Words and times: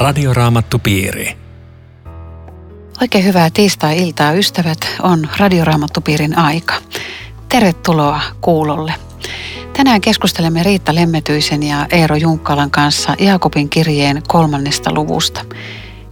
Radioraamattupiiri. 0.00 1.36
Oikein 3.00 3.24
hyvää 3.24 3.50
tiistai-iltaa, 3.54 4.32
ystävät. 4.32 4.78
On 5.02 5.28
Radioraamattupiirin 5.38 6.38
aika. 6.38 6.74
Tervetuloa 7.48 8.20
kuulolle. 8.40 8.94
Tänään 9.76 10.00
keskustelemme 10.00 10.62
Riitta 10.62 10.94
Lemmetyisen 10.94 11.62
ja 11.62 11.86
Eero 11.90 12.16
Junkkalan 12.16 12.70
kanssa 12.70 13.14
Jaakobin 13.18 13.68
kirjeen 13.68 14.22
kolmannesta 14.28 14.94
luvusta. 14.94 15.44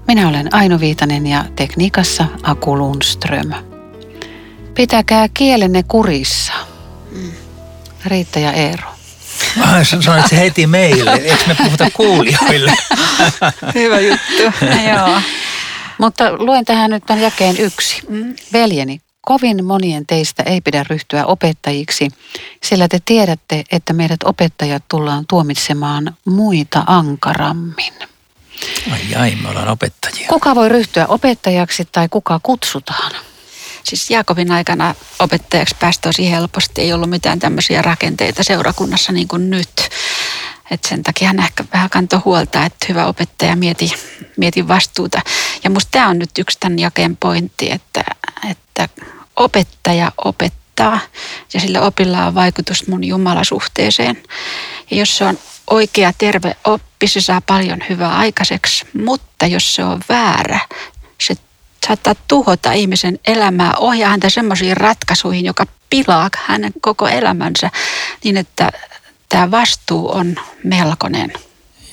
Minä 0.06 0.28
olen 0.28 0.54
Aino 0.54 0.80
Viitanen 0.80 1.26
ja 1.26 1.44
tekniikassa 1.56 2.26
Aku 2.42 2.78
Lundström. 2.78 3.52
Pitäkää 4.74 5.28
kielenne 5.34 5.82
kurissa. 5.82 6.52
Riitta 8.04 8.38
ja 8.38 8.52
Eero. 8.52 8.97
Ah, 9.60 9.86
sanoit 10.00 10.26
se 10.30 10.36
heti 10.36 10.66
meille, 10.66 11.12
eikö 11.12 11.44
me 11.46 11.54
puhuta 11.54 11.90
kuulijoille? 11.90 12.72
Hyvä 13.74 14.00
juttu. 14.00 14.42
Joo. 14.94 15.20
Mutta 15.98 16.36
luen 16.36 16.64
tähän 16.64 16.90
nyt 16.90 17.04
tämän 17.06 17.22
jakeen 17.22 17.56
yksi. 17.58 18.02
Mm. 18.08 18.34
Veljeni, 18.52 19.00
kovin 19.20 19.64
monien 19.64 20.06
teistä 20.06 20.42
ei 20.42 20.60
pidä 20.60 20.84
ryhtyä 20.90 21.26
opettajiksi, 21.26 22.08
sillä 22.62 22.88
te 22.88 22.98
tiedätte, 23.04 23.64
että 23.72 23.92
meidät 23.92 24.22
opettajat 24.24 24.84
tullaan 24.88 25.24
tuomitsemaan 25.28 26.16
muita 26.24 26.84
ankarammin. 26.86 27.92
Ai 28.92 29.14
ai, 29.16 29.36
me 29.42 29.48
ollaan 29.48 29.68
opettajia. 29.68 30.28
Kuka 30.28 30.54
voi 30.54 30.68
ryhtyä 30.68 31.06
opettajaksi 31.06 31.88
tai 31.92 32.08
kuka 32.08 32.40
kutsutaan? 32.42 33.12
Siis 33.88 34.10
Jaakobin 34.10 34.52
aikana 34.52 34.94
opettajaksi 35.18 35.76
pääsi 35.80 36.00
tosi 36.00 36.30
helposti. 36.30 36.80
Ei 36.80 36.92
ollut 36.92 37.10
mitään 37.10 37.38
tämmöisiä 37.38 37.82
rakenteita 37.82 38.44
seurakunnassa 38.44 39.12
niin 39.12 39.28
kuin 39.28 39.50
nyt. 39.50 39.88
Et 40.70 40.84
sen 40.84 41.02
takia 41.02 41.26
hän 41.26 41.38
ehkä 41.38 41.64
vähän 41.72 41.90
kantoi 41.90 42.20
huolta, 42.24 42.64
että 42.64 42.86
hyvä 42.88 43.06
opettaja 43.06 43.56
mieti, 43.56 43.92
mieti 44.36 44.68
vastuuta. 44.68 45.20
Ja 45.64 45.70
musta 45.70 45.90
tämä 45.90 46.08
on 46.08 46.18
nyt 46.18 46.38
yksi 46.38 46.58
tämän 46.60 46.78
jakeen 46.78 47.16
pointti, 47.16 47.72
että, 47.72 48.04
että 48.50 48.88
opettaja 49.36 50.12
opettaa 50.24 51.00
ja 51.54 51.60
sillä 51.60 51.80
opilla 51.80 52.26
on 52.26 52.34
vaikutus 52.34 52.86
mun 52.86 53.04
jumalasuhteeseen. 53.04 54.22
Ja 54.90 54.96
jos 54.96 55.18
se 55.18 55.24
on 55.24 55.38
oikea, 55.70 56.12
terve 56.18 56.56
oppi, 56.64 57.06
se 57.06 57.20
saa 57.20 57.40
paljon 57.40 57.78
hyvää 57.88 58.16
aikaiseksi, 58.16 58.86
mutta 59.04 59.46
jos 59.46 59.74
se 59.74 59.84
on 59.84 60.00
väärä, 60.08 60.60
se 61.20 61.34
saattaa 61.86 62.14
tuhota 62.28 62.72
ihmisen 62.72 63.18
elämää, 63.26 63.74
ohjaa 63.76 64.10
häntä 64.10 64.30
semmoisiin 64.30 64.76
ratkaisuihin, 64.76 65.44
joka 65.44 65.66
pilaa 65.90 66.30
hänen 66.36 66.72
koko 66.80 67.08
elämänsä, 67.08 67.70
niin 68.24 68.36
että 68.36 68.72
tämä 69.28 69.50
vastuu 69.50 70.10
on 70.16 70.36
melkoinen. 70.64 71.32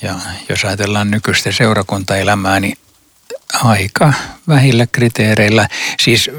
Ja 0.02 0.14
jos 0.48 0.64
ajatellaan 0.64 1.10
nykyistä 1.10 1.52
seurakuntaelämää, 1.52 2.60
niin 2.60 2.78
aika 3.54 4.12
vähillä 4.48 4.86
kriteereillä. 4.92 5.68
Siis 6.00 6.30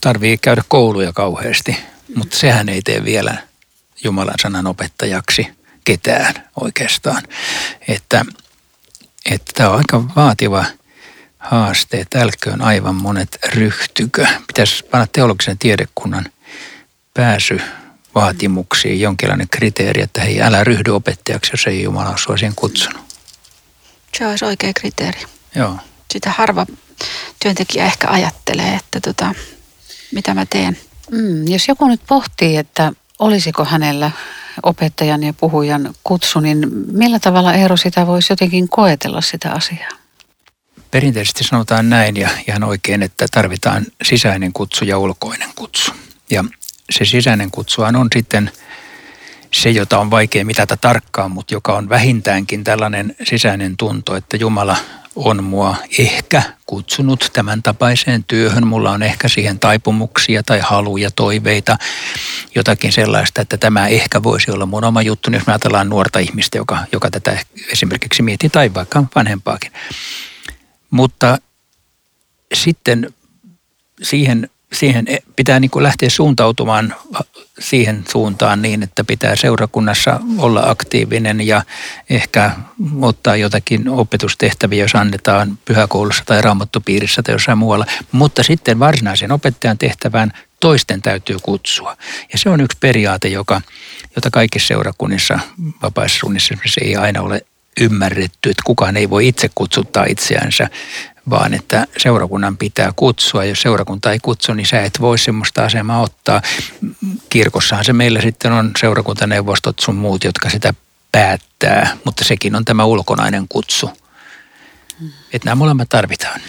tarvii 0.00 0.38
käydä 0.38 0.62
kouluja 0.68 1.12
kauheasti, 1.12 1.76
mutta 2.14 2.36
sehän 2.36 2.68
ei 2.68 2.82
tee 2.82 3.04
vielä 3.04 3.36
Jumalan 4.04 4.34
sanan 4.42 4.66
opettajaksi 4.66 5.48
ketään 5.84 6.34
oikeastaan. 6.60 7.22
Että, 7.88 8.24
että 9.30 9.52
tämä 9.54 9.70
on 9.70 9.76
aika 9.76 10.14
vaativa 10.16 10.64
haaste, 11.50 12.00
että 12.00 12.20
älköön 12.20 12.62
aivan 12.62 12.94
monet 12.94 13.38
ryhtykö. 13.48 14.26
Pitäisi 14.46 14.84
panna 14.84 15.06
teologisen 15.12 15.58
tiedekunnan 15.58 16.24
pääsy 17.14 17.60
vaatimuksiin 18.14 19.00
jonkinlainen 19.00 19.48
kriteeri, 19.50 20.02
että 20.02 20.20
hei, 20.20 20.42
älä 20.42 20.64
ryhdy 20.64 20.90
opettajaksi, 20.90 21.50
jos 21.52 21.66
ei 21.66 21.82
Jumala 21.82 22.08
ole 22.08 22.18
sua 22.18 22.36
siihen 22.36 22.54
kutsunut. 22.56 23.02
Se 24.18 24.26
olisi 24.26 24.44
oikea 24.44 24.72
kriteeri. 24.74 25.20
Joo. 25.54 25.76
Sitä 26.10 26.30
harva 26.30 26.66
työntekijä 27.42 27.84
ehkä 27.84 28.08
ajattelee, 28.08 28.74
että 28.74 29.00
tota, 29.00 29.34
mitä 30.12 30.34
mä 30.34 30.46
teen. 30.46 30.78
Mm, 31.10 31.48
jos 31.48 31.68
joku 31.68 31.88
nyt 31.88 32.00
pohtii, 32.06 32.56
että 32.56 32.92
olisiko 33.18 33.64
hänellä 33.64 34.10
opettajan 34.62 35.22
ja 35.22 35.32
puhujan 35.32 35.94
kutsu, 36.04 36.40
niin 36.40 36.68
millä 36.92 37.18
tavalla 37.18 37.54
Eero 37.54 37.76
sitä 37.76 38.06
voisi 38.06 38.32
jotenkin 38.32 38.68
koetella 38.68 39.20
sitä 39.20 39.52
asiaa? 39.52 40.05
Perinteisesti 40.96 41.44
sanotaan 41.44 41.90
näin 41.90 42.16
ja 42.16 42.28
ihan 42.48 42.64
oikein, 42.64 43.02
että 43.02 43.26
tarvitaan 43.30 43.86
sisäinen 44.02 44.52
kutsu 44.52 44.84
ja 44.84 44.98
ulkoinen 44.98 45.48
kutsu. 45.54 45.92
Ja 46.30 46.44
se 46.90 47.04
sisäinen 47.04 47.50
kutsuhan 47.50 47.96
on 47.96 48.08
sitten 48.14 48.50
se, 49.52 49.70
jota 49.70 49.98
on 49.98 50.10
vaikea 50.10 50.44
mitata 50.44 50.76
tarkkaan, 50.76 51.30
mutta 51.30 51.54
joka 51.54 51.76
on 51.76 51.88
vähintäänkin 51.88 52.64
tällainen 52.64 53.16
sisäinen 53.24 53.76
tunto, 53.76 54.16
että 54.16 54.36
Jumala 54.36 54.76
on 55.16 55.44
mua 55.44 55.76
ehkä 55.98 56.42
kutsunut 56.66 57.30
tämän 57.32 57.62
tapaiseen 57.62 58.24
työhön. 58.24 58.66
Mulla 58.66 58.90
on 58.90 59.02
ehkä 59.02 59.28
siihen 59.28 59.58
taipumuksia 59.58 60.42
tai 60.42 60.60
haluja, 60.60 61.10
toiveita, 61.10 61.78
jotakin 62.54 62.92
sellaista, 62.92 63.42
että 63.42 63.56
tämä 63.56 63.88
ehkä 63.88 64.22
voisi 64.22 64.50
olla 64.50 64.66
mun 64.66 64.84
oma 64.84 65.02
juttu, 65.02 65.30
jos 65.30 65.46
me 65.46 65.52
ajatellaan 65.52 65.88
nuorta 65.88 66.18
ihmistä, 66.18 66.58
joka, 66.58 66.78
joka 66.92 67.10
tätä 67.10 67.38
esimerkiksi 67.72 68.22
miettii, 68.22 68.50
tai 68.50 68.74
vaikka 68.74 69.04
vanhempaakin. 69.14 69.72
Mutta 70.96 71.38
sitten 72.54 73.14
siihen 74.02 74.50
siihen 74.72 75.06
pitää 75.36 75.60
niin 75.60 75.70
kuin 75.70 75.82
lähteä 75.82 76.10
suuntautumaan 76.10 76.94
siihen 77.58 78.04
suuntaan 78.12 78.62
niin, 78.62 78.82
että 78.82 79.04
pitää 79.04 79.36
seurakunnassa 79.36 80.20
olla 80.38 80.62
aktiivinen 80.70 81.46
ja 81.46 81.62
ehkä 82.10 82.50
ottaa 83.02 83.36
jotakin 83.36 83.88
opetustehtäviä, 83.88 84.84
jos 84.84 84.94
annetaan 84.94 85.58
pyhäkoulussa 85.64 86.22
tai 86.26 86.42
raamattopiirissä 86.42 87.22
tai 87.22 87.34
jossain 87.34 87.58
muualla. 87.58 87.86
Mutta 88.12 88.42
sitten 88.42 88.78
varsinaisen 88.78 89.32
opettajan 89.32 89.78
tehtävään 89.78 90.32
toisten 90.60 91.02
täytyy 91.02 91.36
kutsua. 91.42 91.96
Ja 92.32 92.38
se 92.38 92.50
on 92.50 92.60
yksi 92.60 92.78
periaate, 92.80 93.28
joka, 93.28 93.60
jota 94.16 94.30
kaikissa 94.30 94.68
seurakunnissa, 94.68 95.38
vapaissa 95.82 96.18
suunnissa 96.18 96.54
ei 96.80 96.96
aina 96.96 97.22
ole 97.22 97.46
ymmärretty, 97.80 98.50
että 98.50 98.62
kukaan 98.64 98.96
ei 98.96 99.10
voi 99.10 99.28
itse 99.28 99.50
kutsuttaa 99.54 100.04
itseänsä, 100.08 100.68
vaan 101.30 101.54
että 101.54 101.86
seurakunnan 101.98 102.56
pitää 102.56 102.92
kutsua. 102.96 103.44
Jos 103.44 103.62
seurakunta 103.62 104.12
ei 104.12 104.18
kutsu, 104.18 104.54
niin 104.54 104.66
sä 104.66 104.82
et 104.82 105.00
voi 105.00 105.18
semmoista 105.18 105.64
asemaa 105.64 106.00
ottaa. 106.00 106.42
Kirkossahan 107.28 107.84
se 107.84 107.92
meillä 107.92 108.20
sitten 108.20 108.52
on 108.52 108.70
seurakuntaneuvostot 108.80 109.78
sun 109.78 109.94
muut, 109.94 110.24
jotka 110.24 110.50
sitä 110.50 110.74
päättää, 111.12 111.96
mutta 112.04 112.24
sekin 112.24 112.54
on 112.54 112.64
tämä 112.64 112.84
ulkonainen 112.84 113.46
kutsu. 113.48 113.90
Että 115.32 115.44
nämä 115.44 115.54
molemmat 115.54 115.88
tarvitaan. 115.88 116.40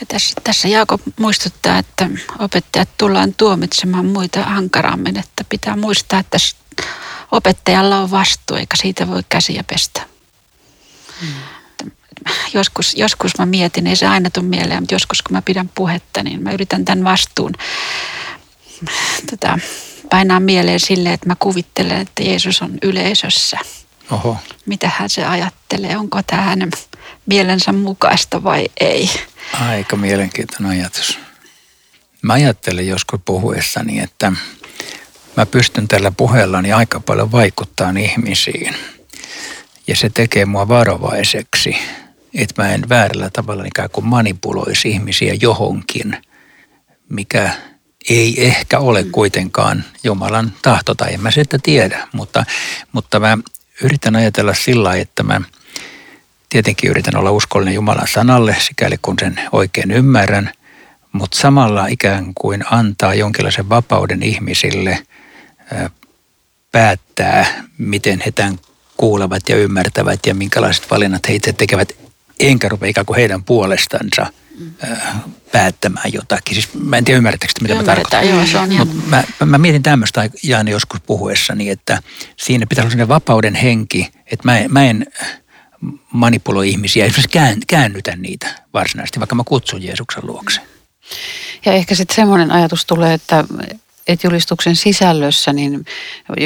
Ja 0.00 0.06
tässä, 0.08 0.34
tässä 0.44 0.68
Jaakob 0.68 1.00
muistuttaa, 1.20 1.78
että 1.78 2.10
opettajat 2.38 2.88
tullaan 2.98 3.34
tuomitsemaan 3.34 4.06
muita 4.06 4.42
ankarammin, 4.42 5.18
että 5.18 5.44
pitää 5.48 5.76
muistaa, 5.76 6.20
että 6.20 6.38
opettajalla 7.32 7.98
on 7.98 8.10
vastuu, 8.10 8.56
eikä 8.56 8.76
siitä 8.76 9.08
voi 9.08 9.22
käsiä 9.28 9.64
pestä. 9.70 10.11
Hmm 11.20 11.32
joskus, 12.54 12.94
joskus 12.96 13.38
mä 13.38 13.46
mietin, 13.46 13.86
ei 13.86 13.96
se 13.96 14.06
aina 14.06 14.30
tule 14.30 14.44
mieleen, 14.44 14.82
mutta 14.82 14.94
joskus 14.94 15.22
kun 15.22 15.36
mä 15.36 15.42
pidän 15.42 15.70
puhetta, 15.74 16.22
niin 16.22 16.42
mä 16.42 16.52
yritän 16.52 16.84
tämän 16.84 17.04
vastuun 17.04 17.52
tota, 19.30 19.58
painaa 20.10 20.40
mieleen 20.40 20.80
sille, 20.80 21.12
että 21.12 21.26
mä 21.26 21.36
kuvittelen, 21.38 22.00
että 22.00 22.22
Jeesus 22.22 22.62
on 22.62 22.78
yleisössä. 22.82 23.58
Oho. 24.10 24.36
Mitä 24.66 24.90
hän 24.96 25.10
se 25.10 25.24
ajattelee, 25.24 25.96
onko 25.96 26.22
tämä 26.22 26.42
hänen 26.42 26.70
mielensä 27.26 27.72
mukaista 27.72 28.44
vai 28.44 28.68
ei. 28.80 29.10
Aika 29.60 29.96
mielenkiintoinen 29.96 30.70
ajatus. 30.70 31.18
Mä 32.22 32.32
ajattelen 32.32 32.88
joskus 32.88 33.20
puhuessani, 33.24 34.00
että 34.00 34.32
mä 35.36 35.46
pystyn 35.46 35.88
tällä 35.88 36.10
puheellani 36.10 36.72
aika 36.72 37.00
paljon 37.00 37.32
vaikuttaa 37.32 37.90
ihmisiin. 37.90 38.76
Ja 39.86 39.96
se 39.96 40.10
tekee 40.10 40.44
mua 40.44 40.68
varovaiseksi 40.68 41.76
että 42.34 42.62
mä 42.62 42.68
en 42.68 42.88
väärällä 42.88 43.30
tavalla 43.30 43.64
ikään 43.64 43.90
kuin 43.90 44.06
manipuloisi 44.06 44.90
ihmisiä 44.90 45.34
johonkin, 45.40 46.16
mikä 47.08 47.50
ei 48.08 48.46
ehkä 48.46 48.78
ole 48.78 49.04
kuitenkaan 49.04 49.84
Jumalan 50.04 50.52
tahto 50.62 50.94
tai 50.94 51.14
en 51.14 51.20
mä 51.20 51.30
sitä 51.30 51.58
tiedä, 51.62 52.08
mutta, 52.12 52.44
mutta 52.92 53.20
mä 53.20 53.38
yritän 53.82 54.16
ajatella 54.16 54.54
sillä 54.54 54.94
että 54.94 55.22
mä 55.22 55.40
tietenkin 56.48 56.90
yritän 56.90 57.16
olla 57.16 57.30
uskollinen 57.30 57.74
Jumalan 57.74 58.08
sanalle, 58.08 58.56
sikäli 58.60 58.98
kun 59.02 59.16
sen 59.20 59.40
oikein 59.52 59.90
ymmärrän, 59.90 60.52
mutta 61.12 61.38
samalla 61.38 61.86
ikään 61.86 62.34
kuin 62.34 62.64
antaa 62.70 63.14
jonkinlaisen 63.14 63.68
vapauden 63.68 64.22
ihmisille 64.22 65.06
päättää, 66.72 67.64
miten 67.78 68.22
he 68.26 68.30
tämän 68.30 68.58
kuulevat 68.96 69.48
ja 69.48 69.56
ymmärtävät 69.56 70.20
ja 70.26 70.34
minkälaiset 70.34 70.90
valinnat 70.90 71.28
he 71.28 71.34
itse 71.34 71.52
tekevät 71.52 71.92
enkä 72.40 72.68
rupea 72.68 72.88
ikään 72.88 73.06
kuin 73.06 73.16
heidän 73.16 73.44
puolestansa 73.44 74.26
äh, 74.84 75.14
päättämään 75.52 76.12
jotakin. 76.12 76.54
Siis 76.54 76.68
mä 76.74 76.96
en 76.96 77.04
tiedä 77.04 77.18
ymmärrättekö 77.18 77.52
mitä 77.60 77.74
mä 77.74 77.82
tarkoitan. 77.82 78.28
Joo, 78.28 78.46
se 78.46 78.58
on 78.58 78.72
ihan... 78.72 78.88
Mut 78.88 79.08
mä, 79.08 79.24
mä, 79.44 79.58
mietin 79.58 79.82
tämmöistä 79.82 80.30
Jaani 80.42 80.70
joskus 80.70 81.00
puhuessani, 81.00 81.70
että 81.70 82.02
siinä 82.36 82.66
pitää 82.66 82.82
olla 82.82 82.90
sellainen 82.90 83.08
vapauden 83.08 83.54
henki, 83.54 84.10
että 84.26 84.48
mä 84.48 84.60
mä 84.68 84.84
en 84.84 85.06
manipuloi 86.12 86.68
ihmisiä, 86.68 87.04
esimerkiksi 87.04 87.64
käännytä 87.66 88.16
niitä 88.16 88.62
varsinaisesti, 88.74 89.20
vaikka 89.20 89.34
mä 89.34 89.42
kutsun 89.44 89.82
Jeesuksen 89.82 90.26
luokse. 90.26 90.60
Ja 91.64 91.72
ehkä 91.72 91.94
sitten 91.94 92.14
semmoinen 92.14 92.50
ajatus 92.50 92.86
tulee, 92.86 93.14
että, 93.14 93.44
että 94.06 94.26
julistuksen 94.26 94.76
sisällössä 94.76 95.52
niin 95.52 95.84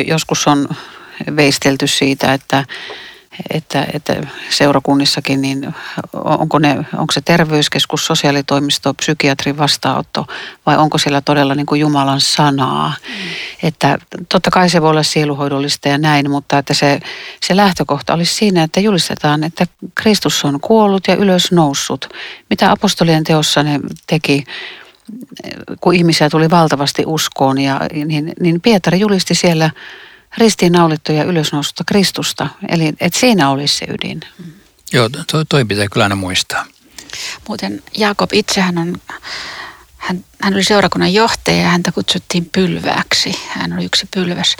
joskus 0.06 0.46
on 0.46 0.68
veistelty 1.36 1.86
siitä, 1.86 2.34
että 2.34 2.64
että, 3.50 3.86
että 3.92 4.26
seurakunnissakin, 4.50 5.40
niin 5.42 5.74
onko, 6.12 6.58
ne, 6.58 6.76
onko 6.76 7.12
se 7.12 7.20
terveyskeskus, 7.20 8.06
sosiaalitoimisto, 8.06 8.94
psykiatrin 8.94 9.58
vastaanotto 9.58 10.26
vai 10.66 10.76
onko 10.76 10.98
siellä 10.98 11.20
todella 11.20 11.54
niin 11.54 11.66
kuin 11.66 11.80
Jumalan 11.80 12.20
sanaa. 12.20 12.88
Mm. 13.08 13.14
Että 13.62 13.98
totta 14.28 14.50
kai 14.50 14.70
se 14.70 14.82
voi 14.82 14.90
olla 14.90 15.02
sieluhoidollista 15.02 15.88
ja 15.88 15.98
näin, 15.98 16.30
mutta 16.30 16.58
että 16.58 16.74
se, 16.74 17.00
se 17.42 17.56
lähtökohta 17.56 18.14
olisi 18.14 18.34
siinä, 18.34 18.62
että 18.62 18.80
julistetaan, 18.80 19.44
että 19.44 19.66
Kristus 19.94 20.44
on 20.44 20.60
kuollut 20.60 21.08
ja 21.08 21.14
ylös 21.14 21.52
noussut. 21.52 22.08
Mitä 22.50 22.70
apostolien 22.70 23.24
teossa 23.24 23.62
ne 23.62 23.80
teki, 24.06 24.44
kun 25.80 25.94
ihmisiä 25.94 26.30
tuli 26.30 26.50
valtavasti 26.50 27.02
uskoon, 27.06 27.58
ja, 27.58 27.80
niin, 28.04 28.32
niin 28.40 28.60
Pietari 28.60 29.00
julisti 29.00 29.34
siellä– 29.34 29.70
ristiinnaulittuja 30.38 31.24
ylösnoususta 31.24 31.84
Kristusta. 31.84 32.48
Eli 32.68 32.92
että 33.00 33.18
siinä 33.18 33.50
olisi 33.50 33.76
se 33.76 33.86
ydin. 33.88 34.20
Joo, 34.92 35.08
toi, 35.32 35.44
toi 35.48 35.64
pitää 35.64 35.86
kyllä 35.92 36.04
aina 36.04 36.16
muistaa. 36.16 36.64
Muuten 37.48 37.82
Jaakob 37.96 38.30
itsehän 38.32 38.78
on, 38.78 38.96
hän, 39.96 40.24
hän 40.42 40.54
oli 40.54 40.64
seurakunnan 40.64 41.14
johtaja 41.14 41.56
ja 41.56 41.68
häntä 41.68 41.92
kutsuttiin 41.92 42.48
pylvääksi. 42.52 43.38
Hän 43.48 43.72
oli 43.72 43.84
yksi 43.84 44.08
pylväs. 44.14 44.56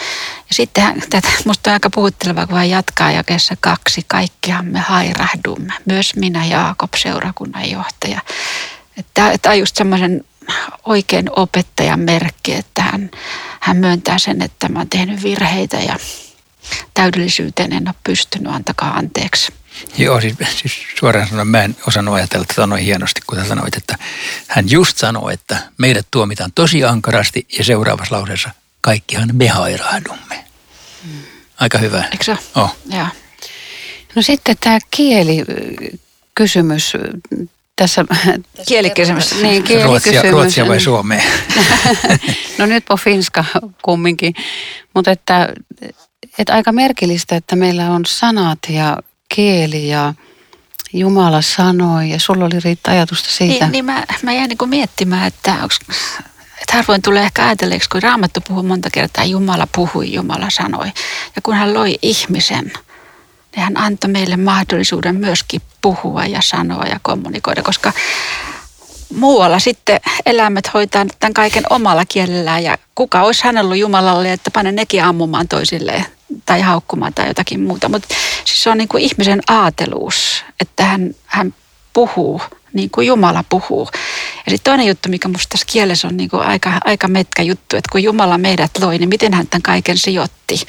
Ja 0.48 0.54
sitten 0.54 0.84
hän, 0.84 1.02
tätä, 1.10 1.28
musta 1.44 1.70
on 1.70 1.72
aika 1.72 1.90
puhuttelevaa, 1.90 2.46
kun 2.46 2.56
hän 2.56 2.70
jatkaa 2.70 3.12
jakeessa 3.12 3.54
kaksi. 3.60 4.02
Kaikkihan 4.06 4.66
me 4.66 4.78
hairahdumme. 4.78 5.72
Myös 5.84 6.16
minä 6.16 6.44
Jaakob, 6.44 6.94
seurakunnan 6.96 7.70
johtaja. 7.70 8.20
Tämä 9.14 9.32
on 9.46 9.58
just 9.58 9.76
semmoisen 9.76 10.24
oikein 10.84 11.30
opettajan 11.36 12.00
merkki, 12.00 12.54
että 12.54 12.82
hän, 12.82 13.10
hän 13.60 13.76
myöntää 13.76 14.18
sen, 14.18 14.42
että 14.42 14.68
mä 14.68 14.78
oon 14.78 14.88
tehnyt 14.88 15.22
virheitä 15.22 15.76
ja 15.76 15.96
täydellisyyteen 16.94 17.72
en 17.72 17.88
ole 17.88 17.94
pystynyt, 18.04 18.52
antakaa 18.52 18.94
anteeksi. 18.94 19.52
Joo, 19.98 20.20
siis, 20.20 20.34
siis 20.56 20.72
suoraan 20.98 21.28
sanoen 21.28 21.48
mä 21.48 21.62
en 21.62 21.76
osannut 21.86 22.14
ajatella 22.14 22.46
tätä 22.48 22.66
noin 22.66 22.84
hienosti, 22.84 23.20
kun 23.26 23.38
sä 23.38 23.44
sanoit, 23.44 23.76
että 23.76 23.98
hän 24.48 24.70
just 24.70 24.98
sanoi, 24.98 25.34
että 25.34 25.58
meidät 25.78 26.06
tuomitaan 26.10 26.52
tosi 26.54 26.84
ankarasti 26.84 27.46
ja 27.58 27.64
seuraavassa 27.64 28.14
lauseessa 28.14 28.50
kaikkihan 28.80 29.28
me 29.32 29.48
hairahdumme. 29.48 30.44
Aika 31.60 31.78
hyvä. 31.78 32.04
Eikö 32.12 32.24
se 32.24 32.38
oh. 32.54 32.76
Joo. 32.90 33.06
No 34.14 34.22
sitten 34.22 34.56
tämä 34.60 34.78
kieli 34.90 35.44
kysymys 36.34 36.92
tässä... 37.76 38.04
Kielikysymys. 38.68 39.42
Niin, 39.42 39.62
kielikysymys. 39.62 39.84
Ruotsia, 39.84 40.30
Ruotsia 40.30 40.68
vai 40.68 40.80
Suomea? 40.80 41.22
no 42.58 42.66
nyt 42.66 42.84
po 42.84 42.96
finska 42.96 43.44
kumminkin. 43.82 44.34
Mutta 44.94 45.10
että, 45.10 45.48
että 46.38 46.54
aika 46.54 46.72
merkillistä, 46.72 47.36
että 47.36 47.56
meillä 47.56 47.90
on 47.90 48.06
sanat 48.06 48.58
ja 48.68 48.96
kieli 49.28 49.88
ja 49.88 50.14
Jumala 50.92 51.42
sanoi 51.42 52.10
ja 52.10 52.20
sulla 52.20 52.44
oli 52.44 52.60
Riitta 52.64 52.90
ajatusta 52.90 53.28
siitä. 53.30 53.64
Niin, 53.64 53.72
niin 53.72 53.84
mä, 53.84 54.04
mä 54.22 54.32
jäin 54.32 54.48
niin 54.48 54.68
miettimään, 54.68 55.26
että, 55.26 55.54
onks, 55.62 55.78
että 56.60 56.72
harvoin 56.72 57.02
tulee 57.02 57.22
ehkä 57.22 57.46
ajatelleeksi, 57.46 57.88
kun 57.88 58.02
Raamattu 58.02 58.40
puhuu 58.48 58.62
monta 58.62 58.90
kertaa, 58.90 59.24
Jumala 59.24 59.68
puhui, 59.74 60.12
Jumala 60.12 60.50
sanoi. 60.50 60.86
Ja 61.36 61.42
kun 61.42 61.54
hän 61.54 61.74
loi 61.74 61.98
ihmisen, 62.02 62.72
niin 63.56 63.64
hän 63.64 63.76
antoi 63.76 64.10
meille 64.10 64.36
mahdollisuuden 64.36 65.16
myöskin 65.16 65.62
puhua 65.82 66.26
ja 66.26 66.40
sanoa 66.42 66.84
ja 66.84 67.00
kommunikoida, 67.02 67.62
koska 67.62 67.92
muualla 69.14 69.58
sitten 69.58 70.00
eläimet 70.26 70.74
hoitaa 70.74 71.06
tämän 71.20 71.34
kaiken 71.34 71.64
omalla 71.70 72.04
kielellään 72.08 72.64
ja 72.64 72.78
kuka 72.94 73.22
olisi 73.22 73.44
hän 73.44 73.58
ollut 73.58 73.76
Jumalalle, 73.76 74.32
että 74.32 74.50
pane 74.50 74.72
nekin 74.72 75.04
ammumaan 75.04 75.48
toisilleen 75.48 76.06
tai 76.46 76.60
haukkumaan 76.60 77.14
tai 77.14 77.26
jotakin 77.26 77.60
muuta. 77.60 77.88
Mutta 77.88 78.08
siis 78.44 78.62
se 78.62 78.70
on 78.70 78.78
niin 78.78 78.88
kuin 78.88 79.02
ihmisen 79.02 79.42
aateluus, 79.48 80.44
että 80.60 80.84
hän, 80.84 81.14
hän 81.26 81.54
puhuu 81.92 82.40
niin 82.76 82.90
kuin 82.90 83.06
Jumala 83.06 83.44
puhuu. 83.48 83.88
Sitten 84.48 84.64
toinen 84.64 84.86
juttu, 84.86 85.08
mikä 85.08 85.28
musta 85.28 85.48
tässä 85.48 85.66
kielessä 85.72 86.08
on 86.08 86.16
niin 86.16 86.30
kuin 86.30 86.42
aika, 86.42 86.72
aika 86.84 87.08
metkä 87.08 87.42
juttu, 87.42 87.76
että 87.76 87.88
kun 87.92 88.02
Jumala 88.02 88.38
meidät 88.38 88.70
loi, 88.80 88.98
niin 88.98 89.08
miten 89.08 89.34
hän 89.34 89.46
tämän 89.46 89.62
kaiken 89.62 89.98
sijoitti. 89.98 90.60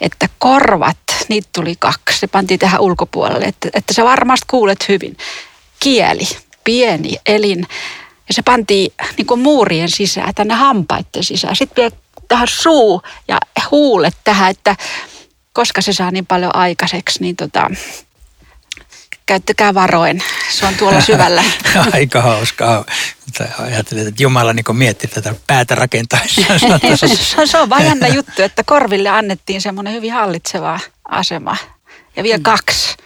Että 0.00 0.28
korvat, 0.38 0.98
niitä 1.28 1.48
tuli 1.54 1.74
kaksi, 1.78 2.18
se 2.18 2.26
pantiin 2.26 2.60
tähän 2.60 2.80
ulkopuolelle, 2.80 3.44
että, 3.44 3.68
että 3.74 3.94
sä 3.94 4.04
varmasti 4.04 4.46
kuulet 4.50 4.88
hyvin. 4.88 5.16
Kieli, 5.80 6.28
pieni 6.64 7.16
elin, 7.26 7.66
ja 8.28 8.34
se 8.34 8.42
pantiin 8.42 8.92
niin 9.16 9.26
kuin 9.26 9.40
muurien 9.40 9.90
sisään, 9.90 10.34
tänne 10.34 10.54
hampaiden 10.54 11.24
sisään. 11.24 11.56
Sitten 11.56 11.82
vielä 11.82 11.96
tähän 12.28 12.48
suu 12.48 13.02
ja 13.28 13.38
huulet 13.70 14.16
tähän, 14.24 14.50
että 14.50 14.76
koska 15.52 15.80
se 15.80 15.92
saa 15.92 16.10
niin 16.10 16.26
paljon 16.26 16.56
aikaiseksi, 16.56 17.20
niin 17.20 17.36
tota, 17.36 17.70
käyttäkää 19.32 19.74
varoin. 19.74 20.22
Se 20.50 20.66
on 20.66 20.74
tuolla 20.74 21.00
syvällä. 21.00 21.44
Aika 21.92 22.20
hauskaa. 22.20 22.84
Ajattelin, 23.58 24.08
että 24.08 24.22
Jumala 24.22 24.52
niin 24.52 24.64
mietti 24.72 25.08
tätä 25.08 25.34
päätä 25.46 25.74
rakentaessa. 25.74 26.42
se, 26.96 27.06
se, 27.06 27.46
se 27.46 27.58
on 27.58 27.70
vain 27.70 27.86
jännä 27.86 28.08
juttu, 28.08 28.42
että 28.42 28.64
korville 28.64 29.08
annettiin 29.08 29.60
semmoinen 29.60 29.92
hyvin 29.92 30.12
hallitseva 30.12 30.80
asema. 31.08 31.56
Ja 32.16 32.22
vielä 32.22 32.38
mm. 32.38 32.42
kaksi. 32.42 32.96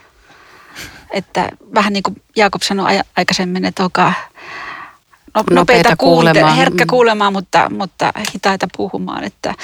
Että 1.11 1.49
vähän 1.75 1.93
niin 1.93 2.03
kuin 2.03 2.23
Jaakob 2.37 2.63
sanoi 2.63 3.01
aikaisemmin, 3.17 3.65
että 3.65 3.83
olkaa 3.83 4.09
no, 4.09 5.41
nopeita, 5.41 5.55
nopeita 5.55 5.97
kuulemaan. 5.97 6.57
herkkä 6.57 6.85
mm. 6.85 6.91
kuulemaan, 6.91 7.33
mutta, 7.33 7.71
mutta 7.71 8.13
hitaita 8.35 8.69
puhumaan. 8.77 9.25
Että, 9.25 9.55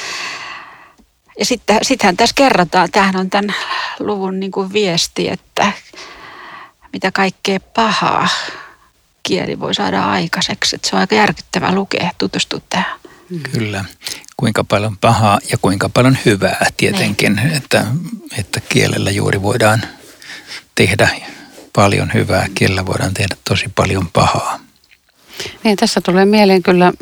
ja 1.38 1.44
sitten, 1.44 1.78
sittenhän 1.82 2.16
tässä 2.16 2.34
kerrotaan, 2.34 2.90
tämähän 2.92 3.16
on 3.16 3.30
tämän 3.30 3.54
luvun 3.98 4.40
niin 4.40 4.52
kuin 4.52 4.72
viesti, 4.72 5.28
että 5.28 5.72
mitä 6.92 7.12
kaikkea 7.12 7.60
pahaa 7.60 8.28
kieli 9.22 9.60
voi 9.60 9.74
saada 9.74 10.04
aikaiseksi. 10.04 10.76
Että 10.76 10.88
se 10.88 10.96
on 10.96 11.00
aika 11.00 11.14
järkyttävää 11.14 11.74
lukea, 11.74 12.10
tutustua 12.18 12.60
tähän. 12.70 12.98
Kyllä. 13.52 13.84
Kuinka 14.36 14.64
paljon 14.64 14.96
pahaa 14.98 15.38
ja 15.50 15.58
kuinka 15.58 15.88
paljon 15.88 16.18
hyvää 16.24 16.66
tietenkin, 16.76 17.36
niin. 17.36 17.52
että, 17.52 17.84
että 18.38 18.60
kielellä 18.60 19.10
juuri 19.10 19.42
voidaan 19.42 19.82
tehdä 20.74 21.08
paljon 21.72 22.10
hyvää, 22.14 22.46
kielellä 22.54 22.86
voidaan 22.86 23.14
tehdä 23.14 23.36
tosi 23.48 23.64
paljon 23.74 24.08
pahaa. 24.12 24.60
Niin, 25.64 25.76
tässä 25.76 26.00
tulee 26.00 26.24
mieleen 26.24 26.62
kyllä 26.62 26.92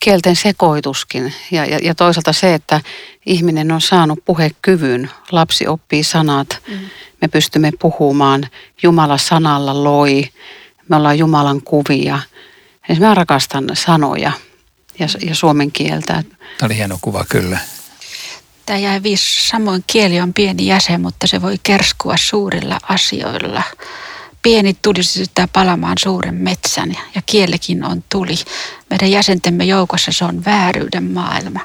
kielten 0.00 0.36
sekoituskin 0.36 1.34
ja, 1.50 1.66
ja, 1.66 1.78
ja 1.82 1.94
toisaalta 1.94 2.32
se, 2.32 2.54
että 2.54 2.80
ihminen 3.26 3.72
on 3.72 3.80
saanut 3.80 4.18
puhekyvyn, 4.24 5.10
lapsi 5.32 5.66
oppii 5.66 6.04
sanat, 6.04 6.58
mm. 6.68 6.78
Me 7.24 7.28
pystymme 7.28 7.70
puhumaan, 7.80 8.46
Jumala 8.82 9.18
sanalla 9.18 9.84
loi, 9.84 10.28
me 10.88 10.96
ollaan 10.96 11.18
Jumalan 11.18 11.62
kuvia. 11.62 12.18
Eli 12.88 12.98
mä 12.98 13.14
rakastan 13.14 13.64
sanoja 13.72 14.32
ja, 14.98 15.06
ja 15.26 15.34
suomen 15.34 15.72
kieltä. 15.72 16.12
Tämä 16.12 16.66
oli 16.66 16.76
hieno 16.76 16.98
kuva 17.00 17.24
kyllä. 17.28 17.58
Tämä 18.66 18.78
jäi 18.78 19.02
viisi. 19.02 19.48
Samoin 19.48 19.84
kieli 19.86 20.20
on 20.20 20.34
pieni 20.34 20.66
jäsen, 20.66 21.00
mutta 21.00 21.26
se 21.26 21.42
voi 21.42 21.56
kerskua 21.62 22.14
suurilla 22.16 22.78
asioilla 22.88 23.62
pieni 24.42 24.76
tuli 24.82 25.02
sytyttää 25.02 25.48
palamaan 25.52 25.96
suuren 25.98 26.34
metsän 26.34 26.94
ja 27.14 27.22
kielikin 27.26 27.84
on 27.84 28.04
tuli. 28.08 28.34
Meidän 28.90 29.10
jäsentemme 29.10 29.64
joukossa 29.64 30.12
se 30.12 30.24
on 30.24 30.44
vääryyden 30.44 31.04
maailma. 31.04 31.60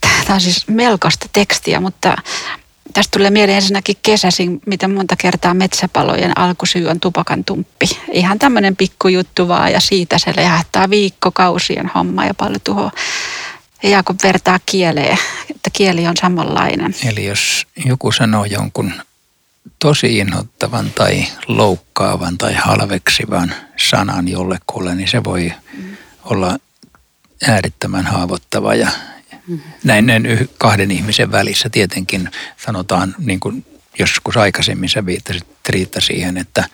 Tämä 0.00 0.34
on 0.34 0.40
siis 0.40 0.68
melkoista 0.68 1.26
tekstiä, 1.32 1.80
mutta 1.80 2.16
tästä 2.92 3.18
tulee 3.18 3.30
mieleen 3.30 3.56
ensinnäkin 3.56 3.96
kesäisin, 4.02 4.60
miten 4.66 4.90
monta 4.90 5.16
kertaa 5.16 5.54
metsäpalojen 5.54 6.38
alkusyy 6.38 6.88
on 6.88 7.00
tupakan 7.00 7.44
tumppi. 7.44 7.86
Ihan 8.12 8.38
tämmöinen 8.38 8.76
pikkujuttu 8.76 9.48
vaan 9.48 9.72
ja 9.72 9.80
siitä 9.80 10.18
se 10.18 10.32
lehähtää 10.36 10.90
viikkokausien 10.90 11.90
homma 11.94 12.26
ja 12.26 12.34
paljon 12.34 12.60
tuhoa. 12.64 12.90
Ja 13.82 13.90
Jaakob 13.90 14.18
vertaa 14.22 14.58
kieleen, 14.66 15.18
että 15.50 15.70
kieli 15.72 16.06
on 16.06 16.16
samanlainen. 16.16 16.94
Eli 17.04 17.26
jos 17.26 17.66
joku 17.86 18.12
sanoo 18.12 18.44
jonkun 18.44 18.92
tosi 19.78 20.18
inhottavan 20.18 20.90
tai 20.94 21.26
loukkaavan 21.48 22.38
tai 22.38 22.54
halveksivan 22.54 23.54
sanan 23.76 24.28
jollekulle, 24.28 24.94
niin 24.94 25.08
se 25.08 25.24
voi 25.24 25.52
mm. 25.72 25.96
olla 26.24 26.58
äärettömän 27.48 28.06
haavoittava 28.06 28.74
ja. 28.74 28.88
Näin, 29.84 30.06
näin 30.06 30.48
kahden 30.58 30.90
ihmisen 30.90 31.32
välissä 31.32 31.70
tietenkin 31.70 32.30
sanotaan, 32.56 33.14
niin 33.18 33.40
kuin 33.40 33.66
joskus 33.98 34.36
aikaisemmin 34.36 34.88
sä 34.88 35.06
viittasit 35.06 35.46
Riitta 35.68 36.00
siihen, 36.00 36.36
että, 36.36 36.64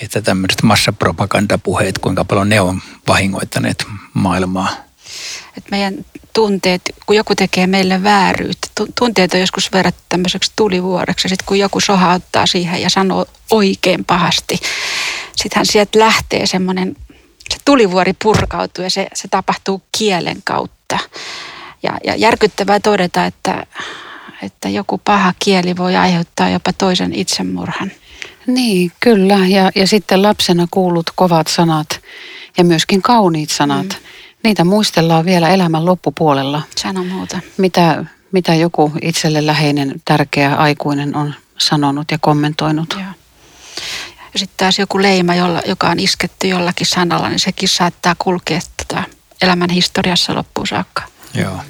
että 0.00 0.22
tämmöiset 0.22 0.62
massapropagandapuheet, 0.62 1.98
kuinka 1.98 2.24
paljon 2.24 2.48
ne 2.48 2.60
on 2.60 2.82
vahingoittaneet 3.08 3.84
maailmaa. 4.14 4.68
Et 5.58 5.64
meidän 5.70 6.04
tunteet, 6.32 6.82
kun 7.06 7.16
joku 7.16 7.34
tekee 7.34 7.66
meille 7.66 8.02
vääryyttä, 8.02 8.68
tunteet 8.98 9.34
on 9.34 9.40
joskus 9.40 9.72
verrattu 9.72 10.02
tämmöiseksi 10.08 10.52
tulivuoreksi. 10.56 11.28
Sitten 11.28 11.46
kun 11.46 11.58
joku 11.58 11.80
sohauttaa 11.80 12.46
siihen 12.46 12.82
ja 12.82 12.90
sanoo 12.90 13.26
oikein 13.50 14.04
pahasti, 14.04 14.58
sittenhän 15.36 15.66
sieltä 15.66 15.98
lähtee 15.98 16.46
semmoinen, 16.46 16.96
se 17.50 17.56
tulivuori 17.64 18.12
purkautuu 18.22 18.84
ja 18.84 18.90
se, 18.90 19.08
se 19.14 19.28
tapahtuu 19.28 19.82
kielen 19.98 20.42
kautta. 20.44 20.98
Ja, 21.82 21.98
ja 22.04 22.16
järkyttävää 22.16 22.80
todeta, 22.80 23.26
että, 23.26 23.66
että 24.42 24.68
joku 24.68 25.00
paha 25.04 25.34
kieli 25.38 25.76
voi 25.76 25.96
aiheuttaa 25.96 26.48
jopa 26.48 26.72
toisen 26.72 27.12
itsemurhan. 27.12 27.92
Niin, 28.46 28.92
kyllä. 29.00 29.38
Ja, 29.48 29.70
ja 29.74 29.86
sitten 29.86 30.22
lapsena 30.22 30.66
kuulut 30.70 31.10
kovat 31.14 31.46
sanat 31.46 32.00
ja 32.58 32.64
myöskin 32.64 33.02
kauniit 33.02 33.50
sanat. 33.50 33.86
Mm. 33.86 33.96
Niitä 34.44 34.64
muistellaan 34.64 35.24
vielä 35.24 35.48
elämän 35.48 35.86
loppupuolella. 35.86 36.62
Sano 36.76 37.04
muuta. 37.04 37.40
Mitä, 37.56 38.04
mitä 38.32 38.54
joku 38.54 38.92
itselle 39.02 39.46
läheinen, 39.46 39.94
tärkeä 40.04 40.54
aikuinen 40.54 41.16
on 41.16 41.34
sanonut 41.58 42.10
ja 42.10 42.18
kommentoinut. 42.18 42.92
Joo. 42.92 43.02
Ja 44.32 44.38
sitten 44.38 44.56
taas 44.56 44.78
joku 44.78 45.02
leima, 45.02 45.34
jolla, 45.34 45.62
joka 45.66 45.90
on 45.90 46.00
isketty 46.00 46.48
jollakin 46.48 46.86
sanalla, 46.86 47.28
niin 47.28 47.40
sekin 47.40 47.68
saattaa 47.68 48.16
kulkea 48.18 48.60
tota 48.76 49.04
elämän 49.42 49.70
historiassa 49.70 50.34
loppuun 50.34 50.66
saakka. 50.66 51.02
Joo. 51.34 51.60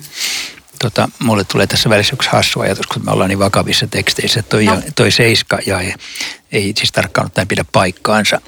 Tota, 0.79 1.09
mulle 1.19 1.45
tulee 1.45 1.67
tässä 1.67 1.91
välissä 1.91 2.15
yksi 2.15 2.29
hassu 2.33 2.61
ajatus, 2.61 2.87
kun 2.87 3.05
me 3.05 3.11
ollaan 3.11 3.29
niin 3.29 3.39
vakavissa 3.39 3.87
teksteissä. 3.87 4.43
Toi, 4.43 4.65
no. 4.65 4.83
toi 4.97 5.11
seiska 5.11 5.59
ja 5.67 5.81
ei, 5.81 5.95
ei 6.53 6.73
siis 6.77 6.93
tarkkaan 6.93 7.27
ottaen 7.27 7.49
pidä 7.49 7.65
paikkaansa. 7.73 8.41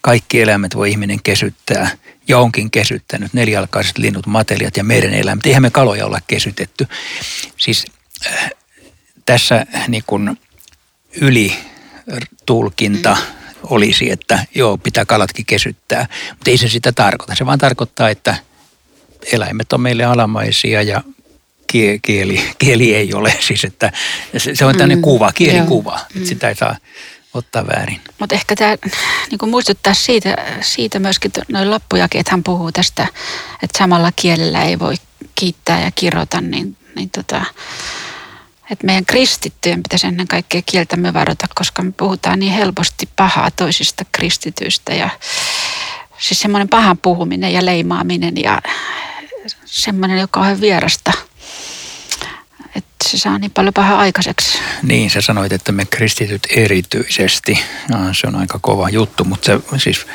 Kaikki 0.00 0.40
eläimet 0.40 0.76
voi 0.76 0.90
ihminen 0.90 1.22
kesyttää 1.22 1.90
ja 2.28 2.38
onkin 2.38 2.70
kesyttänyt. 2.70 3.34
Nelialkaiset 3.34 3.98
linnut, 3.98 4.26
matelijat 4.26 4.76
ja 4.76 4.84
meren 4.84 5.14
eläimet. 5.14 5.46
Eihän 5.46 5.62
me 5.62 5.70
kaloja 5.70 6.06
olla 6.06 6.20
kesytetty. 6.26 6.86
Siis 7.56 7.86
äh, 8.26 8.50
tässä 9.26 9.66
niin 9.88 10.04
kuin 10.06 10.38
yli 11.20 11.58
tulkinta 12.46 13.14
mm. 13.14 13.20
olisi, 13.62 14.10
että 14.10 14.46
joo, 14.54 14.78
pitää 14.78 15.04
kalatkin 15.04 15.46
kesyttää. 15.46 16.06
Mutta 16.30 16.50
ei 16.50 16.58
se 16.58 16.68
sitä 16.68 16.92
tarkoita. 16.92 17.34
Se 17.34 17.46
vaan 17.46 17.58
tarkoittaa, 17.58 18.10
että 18.10 18.36
eläimet 19.32 19.72
on 19.72 19.80
meille 19.80 20.04
alamaisia 20.04 20.82
ja 20.82 21.02
kieli, 22.02 22.50
kieli 22.58 22.94
ei 22.94 23.14
ole. 23.14 23.34
Siis 23.40 23.64
että 23.64 23.92
se 24.54 24.64
on 24.64 24.72
tämmöinen 24.72 24.98
mm, 24.98 25.02
kuva, 25.02 25.32
kielikuva. 25.32 26.00
Mm. 26.14 26.24
Sitä 26.24 26.48
ei 26.48 26.54
saa 26.54 26.76
ottaa 27.34 27.66
väärin. 27.66 28.00
Mutta 28.18 28.34
ehkä 28.34 28.56
tämä 28.56 28.76
niin 29.30 29.50
muistuttaa 29.50 29.94
siitä, 29.94 30.36
siitä 30.60 30.98
myöskin, 30.98 31.30
noin 31.48 31.68
hän 32.28 32.42
puhuu 32.42 32.72
tästä, 32.72 33.06
että 33.62 33.78
samalla 33.78 34.12
kielellä 34.16 34.62
ei 34.62 34.78
voi 34.78 34.94
kiittää 35.34 35.84
ja 35.84 35.90
kirjoita, 35.90 36.40
niin, 36.40 36.76
niin 36.96 37.10
tota, 37.10 37.44
että 38.70 38.86
meidän 38.86 39.06
kristittyjen 39.06 39.82
pitäisi 39.82 40.06
ennen 40.06 40.28
kaikkea 40.28 40.62
kieltämme 40.66 41.12
varata, 41.12 41.46
koska 41.54 41.82
me 41.82 41.92
puhutaan 41.96 42.38
niin 42.38 42.52
helposti 42.52 43.08
pahaa 43.16 43.50
toisista 43.50 44.04
kristityistä 44.12 44.94
ja 44.94 45.10
siis 46.18 46.40
semmoinen 46.40 46.68
pahan 46.68 46.98
puhuminen 46.98 47.52
ja 47.52 47.64
leimaaminen 47.64 48.34
ja 48.36 48.62
semmoinen, 49.74 50.18
joka 50.18 50.40
on 50.40 50.60
vierasta– 50.60 51.12
että 52.76 53.08
se 53.08 53.18
saa 53.18 53.38
niin 53.38 53.50
paljon 53.50 53.74
pahaa 53.74 53.98
aikaiseksi. 53.98 54.58
Niin, 54.82 55.10
sä 55.10 55.20
sanoit, 55.20 55.52
että 55.52 55.72
me 55.72 55.84
kristityt 55.84 56.46
erityisesti, 56.50 57.60
no, 57.90 58.14
se 58.14 58.26
on 58.26 58.36
aika 58.36 58.58
kova 58.62 58.88
juttu, 58.88 59.24
mutta 59.24 59.46
se, 59.46 59.60
siis 59.78 60.06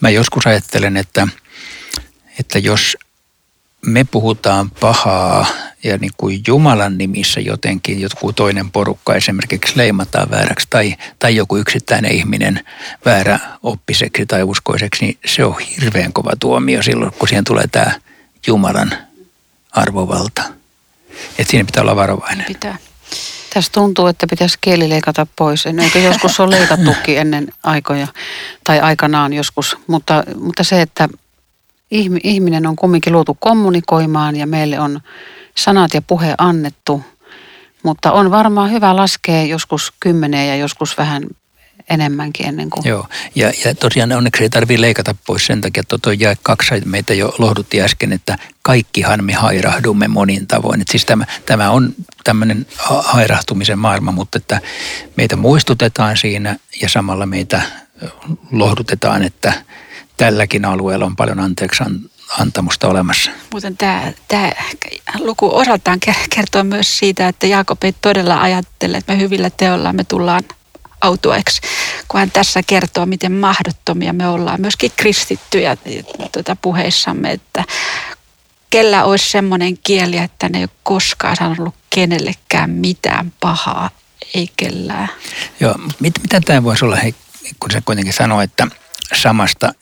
mä 0.00 0.10
joskus 0.10 0.46
ajattelen, 0.46 0.96
että, 0.96 1.28
että 2.38 2.58
jos 2.58 2.96
me 3.86 4.04
puhutaan 4.04 4.70
pahaa 4.70 5.46
ja 5.84 5.98
niin 5.98 6.10
kuin 6.16 6.42
Jumalan 6.46 6.98
nimissä 6.98 7.40
jotenkin 7.40 8.00
joku 8.00 8.32
toinen 8.32 8.70
porukka 8.70 9.14
esimerkiksi 9.14 9.76
leimataan 9.76 10.30
vääräksi 10.30 10.66
tai, 10.70 10.96
tai 11.18 11.36
joku 11.36 11.56
yksittäinen 11.56 12.12
ihminen 12.12 12.64
väärä 13.04 13.38
oppiseksi 13.62 14.26
tai 14.26 14.42
uskoiseksi, 14.42 15.04
niin 15.04 15.18
se 15.26 15.44
on 15.44 15.56
hirveän 15.58 16.12
kova 16.12 16.32
tuomio 16.40 16.82
silloin, 16.82 17.12
kun 17.18 17.28
siihen 17.28 17.44
tulee 17.44 17.66
tämä 17.72 17.92
Jumalan 18.46 18.92
arvovalta. 19.72 20.42
Että 21.38 21.50
siinä 21.50 21.64
pitää 21.64 21.82
olla 21.82 21.96
varovainen. 21.96 22.46
Pitää. 22.46 22.76
Tässä 23.54 23.72
tuntuu, 23.72 24.06
että 24.06 24.26
pitäisi 24.26 24.58
kieli 24.60 24.88
leikata 24.88 25.26
pois. 25.36 25.66
Eikö 25.66 25.98
joskus 25.98 26.40
ole 26.40 26.58
leikattukin 26.58 27.18
ennen 27.18 27.48
aikoja 27.62 28.06
tai 28.64 28.80
aikanaan 28.80 29.32
joskus. 29.32 29.76
Mutta, 29.86 30.24
mutta 30.40 30.64
se, 30.64 30.82
että 30.82 31.08
ihminen 32.24 32.66
on 32.66 32.76
kumminkin 32.76 33.12
luotu 33.12 33.36
kommunikoimaan 33.40 34.36
ja 34.36 34.46
meille 34.46 34.80
on 34.80 35.00
sanat 35.56 35.94
ja 35.94 36.02
puhe 36.02 36.34
annettu. 36.38 37.02
Mutta 37.82 38.12
on 38.12 38.30
varmaan 38.30 38.70
hyvä 38.70 38.96
laskea 38.96 39.42
joskus 39.42 39.92
kymmeneen 40.00 40.48
ja 40.48 40.56
joskus 40.56 40.98
vähän 40.98 41.22
enemmänkin 41.90 42.46
ennen 42.46 42.70
kuin... 42.70 42.88
Joo, 42.88 43.06
ja, 43.34 43.52
ja 43.64 43.74
tosiaan 43.74 44.12
onneksi 44.12 44.42
ei 44.42 44.50
tarvitse 44.50 44.80
leikata 44.80 45.14
pois 45.26 45.46
sen 45.46 45.60
takia, 45.60 45.80
että 45.80 45.98
tuo 46.02 46.12
jae 46.12 46.36
kaksi 46.42 46.74
meitä 46.84 47.14
jo 47.14 47.34
lohdutti 47.38 47.82
äsken, 47.82 48.12
että 48.12 48.38
kaikkihan 48.62 49.24
me 49.24 49.32
hairahdumme 49.32 50.08
monin 50.08 50.46
tavoin. 50.46 50.80
Et 50.80 50.88
siis 50.88 51.04
tämä, 51.04 51.24
tämä 51.46 51.70
on 51.70 51.94
tämmöinen 52.24 52.66
hairahtumisen 53.04 53.78
maailma, 53.78 54.12
mutta 54.12 54.38
että 54.38 54.60
meitä 55.16 55.36
muistutetaan 55.36 56.16
siinä 56.16 56.56
ja 56.82 56.88
samalla 56.88 57.26
meitä 57.26 57.62
lohdutetaan, 58.50 59.22
että 59.22 59.52
tälläkin 60.16 60.64
alueella 60.64 61.06
on 61.06 61.16
paljon 61.16 61.40
anteeksi 61.40 61.84
antamusta 62.38 62.88
olemassa. 62.88 63.30
Muuten 63.52 63.76
tämä, 63.76 64.12
tämä 64.28 64.52
luku 65.18 65.56
osaltaan 65.56 65.98
kertoo 66.34 66.64
myös 66.64 66.98
siitä, 66.98 67.28
että 67.28 67.46
Jaakob 67.46 67.84
ei 67.84 67.94
todella 68.00 68.40
ajattele, 68.40 68.96
että 68.96 69.12
me 69.12 69.18
hyvillä 69.18 69.50
teolla 69.50 69.92
me 69.92 70.04
tullaan 70.04 70.42
autueksi, 71.00 71.60
kun 72.08 72.20
hän 72.20 72.30
tässä 72.30 72.62
kertoo, 72.66 73.06
miten 73.06 73.32
mahdottomia 73.32 74.12
me 74.12 74.28
ollaan, 74.28 74.60
myöskin 74.60 74.92
kristittyjä 74.96 75.76
tuota 76.32 76.56
puheissamme, 76.62 77.30
että 77.32 77.64
kellä 78.70 79.04
olisi 79.04 79.30
semmoinen 79.30 79.78
kieli, 79.78 80.16
että 80.16 80.48
ne 80.48 80.58
ei 80.58 80.64
ole 80.64 80.70
koskaan 80.82 81.36
sanonut 81.36 81.74
kenellekään 81.90 82.70
mitään 82.70 83.32
pahaa, 83.40 83.90
ei 84.34 84.50
kellään. 84.56 85.08
Joo, 85.60 85.74
mit, 86.00 86.14
mitä 86.22 86.40
tämä 86.40 86.64
voisi 86.64 86.84
olla, 86.84 86.96
hei, 86.96 87.14
kun 87.60 87.70
se 87.70 87.80
kuitenkin 87.80 88.14
sanoo, 88.14 88.40
että 88.40 88.66
samasta 89.14 89.74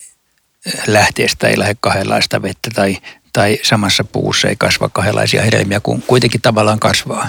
lähteestä 0.87 1.49
ei 1.49 1.59
lähde 1.59 1.77
kahdenlaista 1.81 2.43
vettä 2.43 2.71
tai, 2.75 2.99
tai 3.33 3.59
samassa 3.63 4.05
puussa 4.05 4.49
ei 4.49 4.57
kasva 4.59 4.89
kahdenlaisia 4.89 5.43
hedelmiä, 5.43 5.81
kun 5.81 6.03
kuitenkin 6.03 6.41
tavallaan 6.41 6.81
kasvaa. 6.81 7.29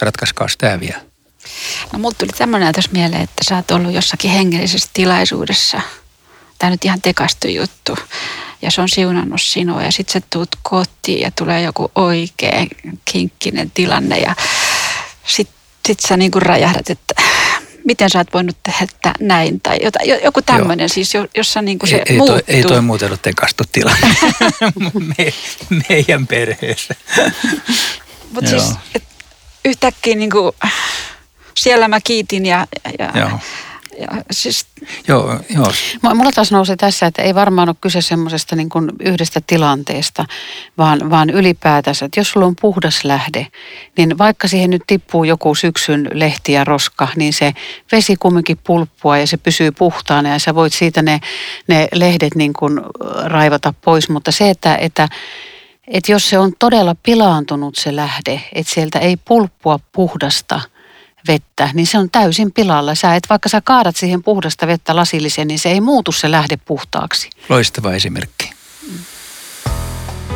Ratkaiskaa 0.00 0.46
tämä 0.58 0.80
vielä. 0.80 1.09
No 1.92 1.98
mulla 1.98 2.14
tuli 2.18 2.30
tämmöinen 2.38 2.66
ajatus 2.66 2.90
mieleen, 2.90 3.22
että 3.22 3.44
sä 3.48 3.56
oot 3.56 3.70
ollut 3.70 3.92
jossakin 3.92 4.30
hengellisessä 4.30 4.90
tilaisuudessa. 4.92 5.80
Tämä 6.58 6.70
nyt 6.70 6.84
ihan 6.84 7.02
tekastu 7.02 7.48
juttu. 7.48 7.98
Ja 8.62 8.70
se 8.70 8.80
on 8.80 8.88
siunannut 8.88 9.42
sinua 9.42 9.82
ja 9.82 9.92
sitten 9.92 10.12
sä 10.12 10.26
tuut 10.30 10.48
kotiin 10.62 11.20
ja 11.20 11.30
tulee 11.30 11.62
joku 11.62 11.90
oikein 11.94 12.68
kinkkinen 13.04 13.70
tilanne 13.70 14.18
ja 14.18 14.34
sitten 15.26 15.56
sit 15.86 16.00
sä 16.00 16.16
niinku 16.16 16.40
räjähdät, 16.40 16.90
että 16.90 17.14
miten 17.84 18.10
sä 18.10 18.18
oot 18.18 18.34
voinut 18.34 18.56
tehdä 18.62 18.86
näin 19.20 19.60
tai 19.60 19.78
jota, 19.82 19.98
joku 20.24 20.42
tämmöinen 20.42 20.88
siis, 20.88 21.12
jossa 21.36 21.62
niinku 21.62 21.86
se 21.86 21.96
ei, 21.96 22.02
ei 22.06 22.16
muuttuu. 22.16 22.38
Toi, 22.38 22.54
ei 22.56 22.62
toi 22.62 22.80
muuten 22.80 23.08
ole 23.10 23.18
tekastu 23.22 23.64
tilanne 23.72 24.16
Me, 25.18 25.32
meidän 25.88 26.26
perheessä. 26.26 26.94
Mutta 28.32 28.50
siis 28.50 28.64
et, 28.94 29.02
yhtäkkiä 29.64 30.14
niinku, 30.14 30.54
siellä 31.60 31.88
mä 31.88 32.00
kiitin 32.04 32.46
ja, 32.46 32.66
ja, 32.98 33.10
Joo. 33.14 33.30
ja 34.00 34.08
siis... 34.30 34.66
Joo, 35.08 35.40
joo. 35.50 35.72
Mulla 36.14 36.32
taas 36.32 36.52
nousee 36.52 36.76
tässä, 36.76 37.06
että 37.06 37.22
ei 37.22 37.34
varmaan 37.34 37.68
ole 37.68 37.76
kyse 37.80 38.02
semmoisesta 38.02 38.56
niin 38.56 38.68
kuin 38.68 38.90
yhdestä 39.00 39.40
tilanteesta, 39.46 40.24
vaan, 40.78 41.10
vaan 41.10 41.30
ylipäätänsä, 41.30 42.04
että 42.04 42.20
jos 42.20 42.30
sulla 42.30 42.46
on 42.46 42.56
puhdas 42.60 43.04
lähde, 43.04 43.46
niin 43.96 44.18
vaikka 44.18 44.48
siihen 44.48 44.70
nyt 44.70 44.82
tippuu 44.86 45.24
joku 45.24 45.54
syksyn 45.54 46.08
lehti 46.12 46.52
ja 46.52 46.64
roska, 46.64 47.08
niin 47.16 47.32
se 47.32 47.52
vesi 47.92 48.16
kumminkin 48.16 48.58
pulppua 48.64 49.18
ja 49.18 49.26
se 49.26 49.36
pysyy 49.36 49.72
puhtaana 49.72 50.28
ja 50.28 50.38
sä 50.38 50.54
voit 50.54 50.72
siitä 50.72 51.02
ne, 51.02 51.20
ne 51.68 51.88
lehdet 51.94 52.34
niin 52.34 52.52
kuin 52.52 52.80
raivata 53.24 53.74
pois, 53.84 54.08
mutta 54.08 54.32
se, 54.32 54.50
että, 54.50 54.76
että 54.76 55.08
että 55.88 56.12
jos 56.12 56.30
se 56.30 56.38
on 56.38 56.52
todella 56.58 56.96
pilaantunut 57.02 57.76
se 57.76 57.96
lähde, 57.96 58.40
että 58.52 58.72
sieltä 58.72 58.98
ei 58.98 59.16
pulppua 59.16 59.78
puhdasta– 59.92 60.60
vettä, 61.28 61.70
niin 61.74 61.86
se 61.86 61.98
on 61.98 62.10
täysin 62.10 62.52
pilalla. 62.52 62.94
Sä 62.94 63.14
et, 63.14 63.22
vaikka 63.30 63.48
sä 63.48 63.60
kaadat 63.60 63.96
siihen 63.96 64.22
puhdasta 64.22 64.66
vettä 64.66 64.96
lasillisen, 64.96 65.48
niin 65.48 65.58
se 65.58 65.70
ei 65.70 65.80
muutu 65.80 66.12
se 66.12 66.30
lähde 66.30 66.56
puhtaaksi. 66.56 67.30
Loistava 67.48 67.92
esimerkki. 67.92 68.52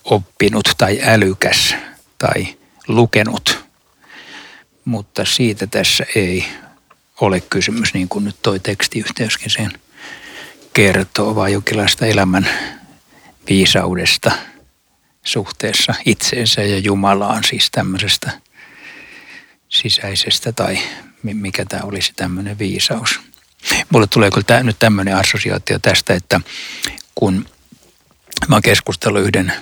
oppinut 0.03 0.69
tai 0.77 0.99
älykäs 1.03 1.75
tai 2.17 2.57
lukenut, 2.87 3.65
mutta 4.85 5.25
siitä 5.25 5.67
tässä 5.67 6.05
ei 6.15 6.45
ole 7.21 7.41
kysymys, 7.41 7.93
niin 7.93 8.09
kuin 8.09 8.25
nyt 8.25 8.35
toi 8.41 8.59
tekstiyhteyskin 8.59 9.49
sen 9.49 9.71
kertoo, 10.73 11.35
vaan 11.35 11.53
jonkinlaista 11.53 12.05
elämän 12.05 12.49
viisaudesta 13.49 14.31
suhteessa 15.23 15.93
itseensä 16.05 16.61
ja 16.61 16.77
Jumalaan, 16.77 17.43
siis 17.43 17.71
tämmöisestä 17.71 18.31
sisäisestä 19.69 20.51
tai 20.51 20.79
mikä 21.23 21.65
tämä 21.65 21.83
olisi 21.83 22.13
tämmöinen 22.15 22.59
viisaus. 22.59 23.19
Mulle 23.89 24.07
tulee 24.07 24.29
kyllä 24.31 24.63
nyt 24.63 24.79
tämmöinen 24.79 25.17
assosiaatio 25.17 25.79
tästä, 25.79 26.13
että 26.13 26.41
kun 27.15 27.45
mä 28.47 28.55
oon 28.55 28.61
keskustellut 28.61 29.23
yhden 29.23 29.53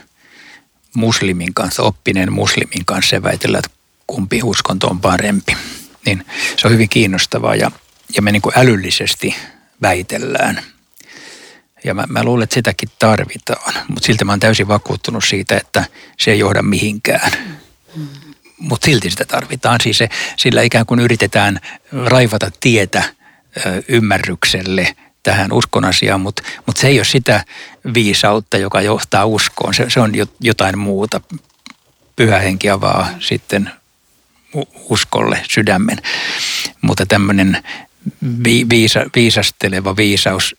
muslimin 0.95 1.53
kanssa, 1.53 1.83
oppineen 1.83 2.33
muslimin 2.33 2.85
kanssa 2.85 3.15
ja 3.15 3.23
väitellään, 3.23 3.63
että 3.65 3.77
kumpi 4.07 4.39
uskonto 4.43 4.87
on 4.87 5.01
parempi, 5.01 5.57
niin 6.05 6.25
se 6.57 6.67
on 6.67 6.73
hyvin 6.73 6.89
kiinnostavaa 6.89 7.55
ja, 7.55 7.71
ja 8.15 8.21
me 8.21 8.31
niin 8.31 8.41
kuin 8.41 8.57
älyllisesti 8.57 9.35
väitellään. 9.81 10.61
Ja 11.83 11.93
mä, 11.93 12.03
mä 12.09 12.23
luulen, 12.23 12.43
että 12.43 12.53
sitäkin 12.53 12.89
tarvitaan, 12.99 13.73
mutta 13.87 14.05
silti 14.05 14.25
mä 14.25 14.31
oon 14.31 14.39
täysin 14.39 14.67
vakuuttunut 14.67 15.23
siitä, 15.23 15.57
että 15.57 15.85
se 16.19 16.31
ei 16.31 16.39
johda 16.39 16.61
mihinkään. 16.61 17.31
Mm. 17.95 18.07
Mutta 18.57 18.85
silti 18.85 19.09
sitä 19.09 19.25
tarvitaan. 19.25 19.79
Siis 19.83 19.97
se, 19.97 20.09
sillä 20.37 20.61
ikään 20.61 20.85
kuin 20.85 20.99
yritetään 20.99 21.59
raivata 22.05 22.51
tietä 22.59 23.03
ymmärrykselle 23.87 24.95
tähän 25.23 25.53
uskon 25.53 25.85
asiaan, 25.85 26.21
mutta, 26.21 26.43
mutta 26.65 26.81
se 26.81 26.87
ei 26.87 26.99
ole 26.99 27.05
sitä 27.05 27.45
viisautta, 27.93 28.57
joka 28.57 28.81
johtaa 28.81 29.25
uskoon. 29.25 29.73
Se, 29.73 29.89
se 29.89 29.99
on 29.99 30.11
jotain 30.39 30.79
muuta. 30.79 31.21
Pyhä 32.15 32.39
henki 32.39 32.69
avaa 32.69 33.09
sitten 33.19 33.71
uskolle 34.89 35.43
sydämen. 35.49 35.97
Mutta 36.81 37.05
tämmöinen 37.05 37.63
vi, 38.43 38.65
viisa, 38.69 38.99
viisasteleva 39.15 39.95
viisaus, 39.95 40.55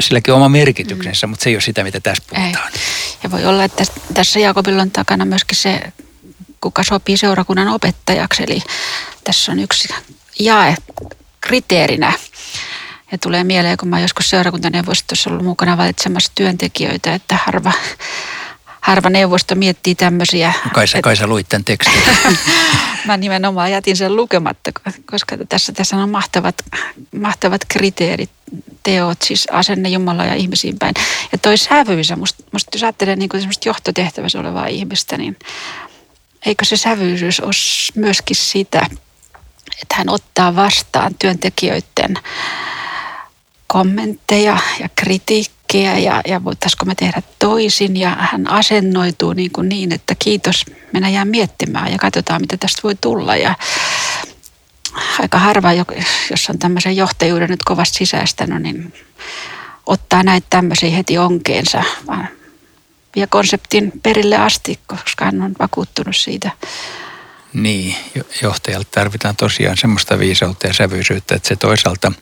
silläkin 0.00 0.34
on 0.34 0.36
oma 0.36 0.48
merkityksensä, 0.48 1.26
mm. 1.26 1.30
mutta 1.30 1.44
se 1.44 1.50
ei 1.50 1.56
ole 1.56 1.62
sitä, 1.62 1.84
mitä 1.84 2.00
tässä 2.00 2.22
puhutaan. 2.28 2.72
Ei. 2.74 2.80
Ja 3.22 3.30
voi 3.30 3.44
olla, 3.44 3.64
että 3.64 3.84
tässä 4.14 4.40
Jaakobilla 4.40 4.82
on 4.82 4.90
takana 4.90 5.24
myöskin 5.24 5.56
se, 5.56 5.80
kuka 6.60 6.82
sopii 6.82 7.16
seurakunnan 7.16 7.68
opettajaksi. 7.68 8.42
Eli 8.42 8.62
tässä 9.24 9.52
on 9.52 9.58
yksi 9.58 9.88
jae 10.38 10.76
kriteerinä. 11.46 12.12
Ja 13.12 13.18
tulee 13.18 13.44
mieleen, 13.44 13.76
kun 13.76 13.88
mä 13.88 14.00
joskus 14.00 14.30
seurakuntaneuvostossa 14.30 15.30
ollut 15.30 15.44
mukana 15.44 15.76
valitsemassa 15.76 16.32
työntekijöitä, 16.34 17.14
että 17.14 17.38
harva, 17.44 17.72
harva 18.80 19.10
neuvosto 19.10 19.54
miettii 19.54 19.94
tämmöisiä. 19.94 20.52
Kaisa, 20.74 21.02
Kaisa 21.02 21.26
luit 21.26 21.48
tämän 21.48 21.64
tekstin. 21.64 22.02
mä 23.06 23.16
nimenomaan 23.16 23.72
jätin 23.72 23.96
sen 23.96 24.16
lukematta, 24.16 24.70
koska 25.10 25.36
tässä, 25.48 25.72
tässä 25.72 25.96
on 25.96 26.10
mahtavat, 26.10 26.54
mahtavat 27.20 27.60
kriteerit, 27.68 28.30
teot, 28.82 29.22
siis 29.22 29.48
asenne 29.50 29.88
Jumala 29.88 30.24
ja 30.24 30.34
ihmisiin 30.34 30.78
päin. 30.78 30.94
Ja 31.32 31.38
toi 31.38 31.58
sävyysä, 31.58 32.16
musta, 32.16 32.44
musta 32.52 32.70
jos 32.74 32.82
ajattelee 32.82 33.16
niin 33.16 33.30
johtotehtävässä 33.66 34.40
olevaa 34.40 34.66
ihmistä, 34.66 35.16
niin 35.16 35.36
eikö 36.46 36.64
se 36.64 36.76
sävyisyys 36.76 37.40
ole 37.40 37.52
myöskin 37.94 38.36
sitä, 38.36 38.86
että 39.82 39.94
hän 39.94 40.08
ottaa 40.08 40.56
vastaan 40.56 41.14
työntekijöiden 41.18 42.18
kommentteja 43.66 44.58
ja 44.80 44.88
kritiikkiä 44.96 45.98
ja, 45.98 46.22
ja 46.26 46.44
voitaisiko 46.44 46.84
me 46.84 46.94
tehdä 46.94 47.22
toisin. 47.38 47.96
Ja 47.96 48.16
hän 48.18 48.50
asennoituu 48.50 49.32
niin, 49.32 49.52
kuin 49.52 49.68
niin 49.68 49.92
että 49.92 50.14
kiitos, 50.18 50.64
mennään 50.92 51.14
jää 51.14 51.24
miettimään 51.24 51.92
ja 51.92 51.98
katsotaan 51.98 52.40
mitä 52.40 52.56
tästä 52.56 52.80
voi 52.82 52.94
tulla. 53.00 53.36
Ja 53.36 53.54
aika 55.18 55.38
harva, 55.38 55.72
jos 56.30 56.50
on 56.50 56.58
tämmöisen 56.58 56.96
johtajuuden 56.96 57.50
nyt 57.50 57.64
kovasti 57.64 57.98
sisäistänyt, 57.98 58.62
niin 58.62 58.94
ottaa 59.86 60.22
näitä 60.22 60.46
tämmöisiä 60.50 60.90
heti 60.90 61.18
onkeensa, 61.18 61.82
vaan 62.06 62.28
vie 63.16 63.26
konseptin 63.26 63.92
perille 64.02 64.36
asti, 64.36 64.78
koska 64.86 65.24
hän 65.24 65.42
on 65.42 65.54
vakuuttunut 65.58 66.16
siitä 66.16 66.50
niin, 67.52 67.96
johtajalta 68.42 68.88
tarvitaan 68.90 69.36
tosiaan 69.36 69.76
semmoista 69.76 70.18
viisautta 70.18 70.66
ja 70.66 70.74
sävyisyyttä, 70.74 71.34
että 71.34 71.48
se 71.48 71.56
toisaalta 71.56 72.12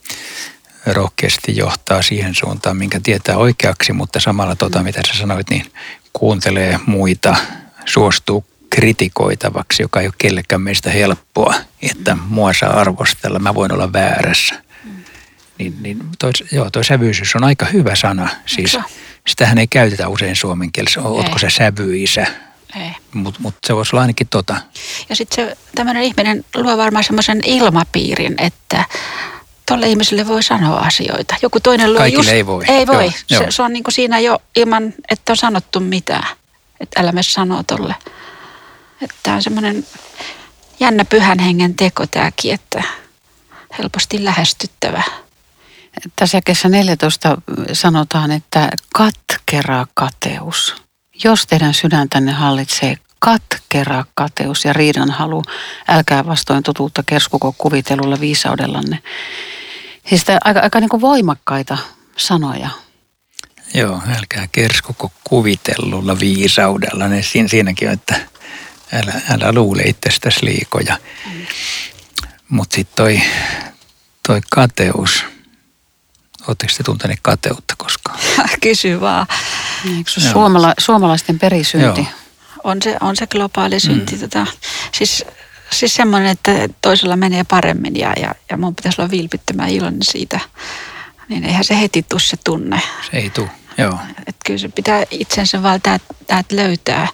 rohkeasti 0.87 1.57
johtaa 1.57 2.03
siihen 2.03 2.35
suuntaan, 2.35 2.77
minkä 2.77 3.01
tietää 3.03 3.37
oikeaksi, 3.37 3.93
mutta 3.93 4.21
samalla 4.21 4.57
tota, 4.57 4.83
mitä 4.83 5.01
sä 5.09 5.19
sanoit, 5.19 5.51
niin 5.51 5.73
kuuntelee 6.13 6.81
muita, 6.87 7.37
suostuu 7.85 8.45
kritikoitavaksi, 8.71 9.83
joka 9.83 10.01
ei 10.01 10.07
ole 10.07 10.15
kellekään 10.19 10.63
meistä 10.63 10.91
helppoa, 10.91 11.55
että 11.83 12.17
mua 12.29 12.53
saa 12.53 12.81
arvostella, 12.81 13.39
mä 13.39 13.55
voin 13.55 13.73
olla 13.73 13.93
väärässä. 13.93 14.65
Niin, 15.59 15.75
niin 15.81 15.99
toi, 16.19 16.31
joo, 16.53 16.71
toi 16.71 16.85
sävyisyys 16.85 17.37
on 17.37 17.45
aika 17.45 17.67
hyvä 17.67 17.95
sana. 17.95 18.29
Siis, 18.47 18.79
sitähän 19.27 19.59
ei 19.59 19.67
käytetä 19.67 20.09
usein 20.09 20.37
suomen 20.37 20.73
kielessä. 20.73 21.01
Ootko 21.03 21.39
se 21.39 21.51
sävyisä? 21.51 22.27
Mutta 23.15 23.41
mut 23.43 23.55
se 23.67 23.77
voisi 23.77 23.97
olla 23.97 24.01
ainakin 24.01 24.29
tota. 24.29 24.57
Ja 25.09 25.17
sitten 25.17 25.47
se 25.47 25.57
tämmöinen 25.75 26.03
ihminen 26.03 26.45
luo 26.55 26.77
varmaan 26.77 27.05
semmoisen 27.05 27.41
ilmapiirin, 27.45 28.35
että 28.39 28.85
tuolle 29.69 29.89
ihmiselle 29.89 30.27
voi 30.27 30.43
sanoa 30.43 30.79
asioita. 30.79 31.37
Joku 31.43 31.61
toinen 31.61 31.93
luo 31.93 31.99
Kaikille 31.99 32.21
just, 32.21 32.33
ei 32.33 32.47
voi. 32.47 32.65
Ei 32.69 32.87
voi. 32.87 33.05
Joo, 33.05 33.13
se, 33.27 33.35
joo. 33.35 33.51
se 33.51 33.63
on 33.63 33.73
niin 33.73 33.85
kuin 33.85 33.95
siinä 33.95 34.19
jo 34.21 34.39
ilman, 34.57 34.95
että 35.11 35.33
on 35.33 35.37
sanottu 35.37 35.81
mitään. 35.81 36.29
Että 36.81 37.01
älä 37.01 37.13
me 37.13 37.23
sanoa 37.23 37.63
tolle. 37.63 37.95
Että 39.03 39.17
tämä 39.23 39.37
on 39.37 39.43
semmoinen 39.43 39.87
jännä 40.81 41.05
pyhän 41.05 41.39
hengen 41.39 41.75
teko 41.75 42.07
tämäkin, 42.07 42.55
että 42.55 42.83
helposti 43.79 44.25
lähestyttävä. 44.25 45.03
Tässä 46.17 46.37
jakeessa 46.37 46.69
14 46.69 47.37
sanotaan, 47.73 48.31
että 48.31 48.69
katkera 48.95 49.87
kateus 49.95 50.84
jos 51.25 51.47
teidän 51.47 51.75
sydäntänne 51.75 52.33
hallitsee 52.33 52.97
katkera 53.19 54.05
kateus 54.15 54.65
ja 54.65 54.73
riidanhalu, 54.73 55.43
älkää 55.89 56.27
vastoin 56.27 56.63
totuutta 56.63 57.03
kerskuko 57.07 57.55
kuvitelulla 57.59 58.21
viisaudellanne. 58.21 59.03
Siis 60.09 60.25
aika, 60.45 60.61
aika 60.61 60.81
niin 60.81 60.89
kuin 60.89 61.01
voimakkaita 61.01 61.79
sanoja. 62.17 62.71
Joo, 63.75 64.03
älkää 64.19 64.49
kerskuko 64.53 65.13
kuvitellulla 65.25 66.21
viisaudella. 66.21 67.09
Ne 67.09 67.23
siinä, 67.23 67.49
siinäkin 67.49 67.89
on, 67.89 67.95
että 67.95 68.17
älä, 68.93 69.13
älä 69.31 69.53
luule 69.53 69.83
itsestäsi 69.83 70.45
liikoja. 70.45 70.97
Mm. 71.27 71.47
Mutta 72.49 72.75
sitten 72.75 72.97
toi, 72.97 73.23
toi 74.27 74.41
kateus– 74.51 75.25
Oletteko 76.49 76.73
te 76.77 76.83
tunteneet 76.83 77.19
kateutta 77.23 77.75
koskaan? 77.79 78.19
Kysy 78.63 79.01
vaan. 79.01 79.27
Eikö 79.97 80.11
se 80.11 80.21
suomala, 80.21 80.75
suomalaisten 80.79 81.39
perisynti? 81.39 82.01
Joo. 82.01 82.11
On 82.65 82.83
se, 82.83 82.97
on 83.01 83.17
se 83.17 83.27
globaali 83.27 83.81
synti. 83.81 84.15
Mm. 84.15 84.21
Tota, 84.21 84.47
siis, 84.93 85.25
siis 85.71 85.95
semmoinen, 85.95 86.31
että 86.31 86.53
toisella 86.83 87.17
menee 87.17 87.45
paremmin 87.45 87.97
ja, 87.97 88.13
ja, 88.21 88.35
ja 88.51 88.57
mun 88.57 88.75
pitäisi 88.75 89.01
olla 89.01 89.11
vilpittömän 89.11 89.69
iloinen 89.69 90.03
siitä. 90.03 90.41
Niin 91.29 91.45
eihän 91.45 91.65
se 91.65 91.81
heti 91.81 92.03
tuu 92.03 92.19
se 92.19 92.37
tunne. 92.45 92.81
Se 93.11 93.17
ei 93.17 93.31
tule, 93.31 93.51
joo. 93.79 93.99
Et 94.27 94.37
kyllä 94.47 94.59
se 94.59 94.69
pitää 94.69 95.05
itsensä 95.11 95.63
vaan 95.63 95.81
täältä 96.27 96.57
löytää. 96.57 97.09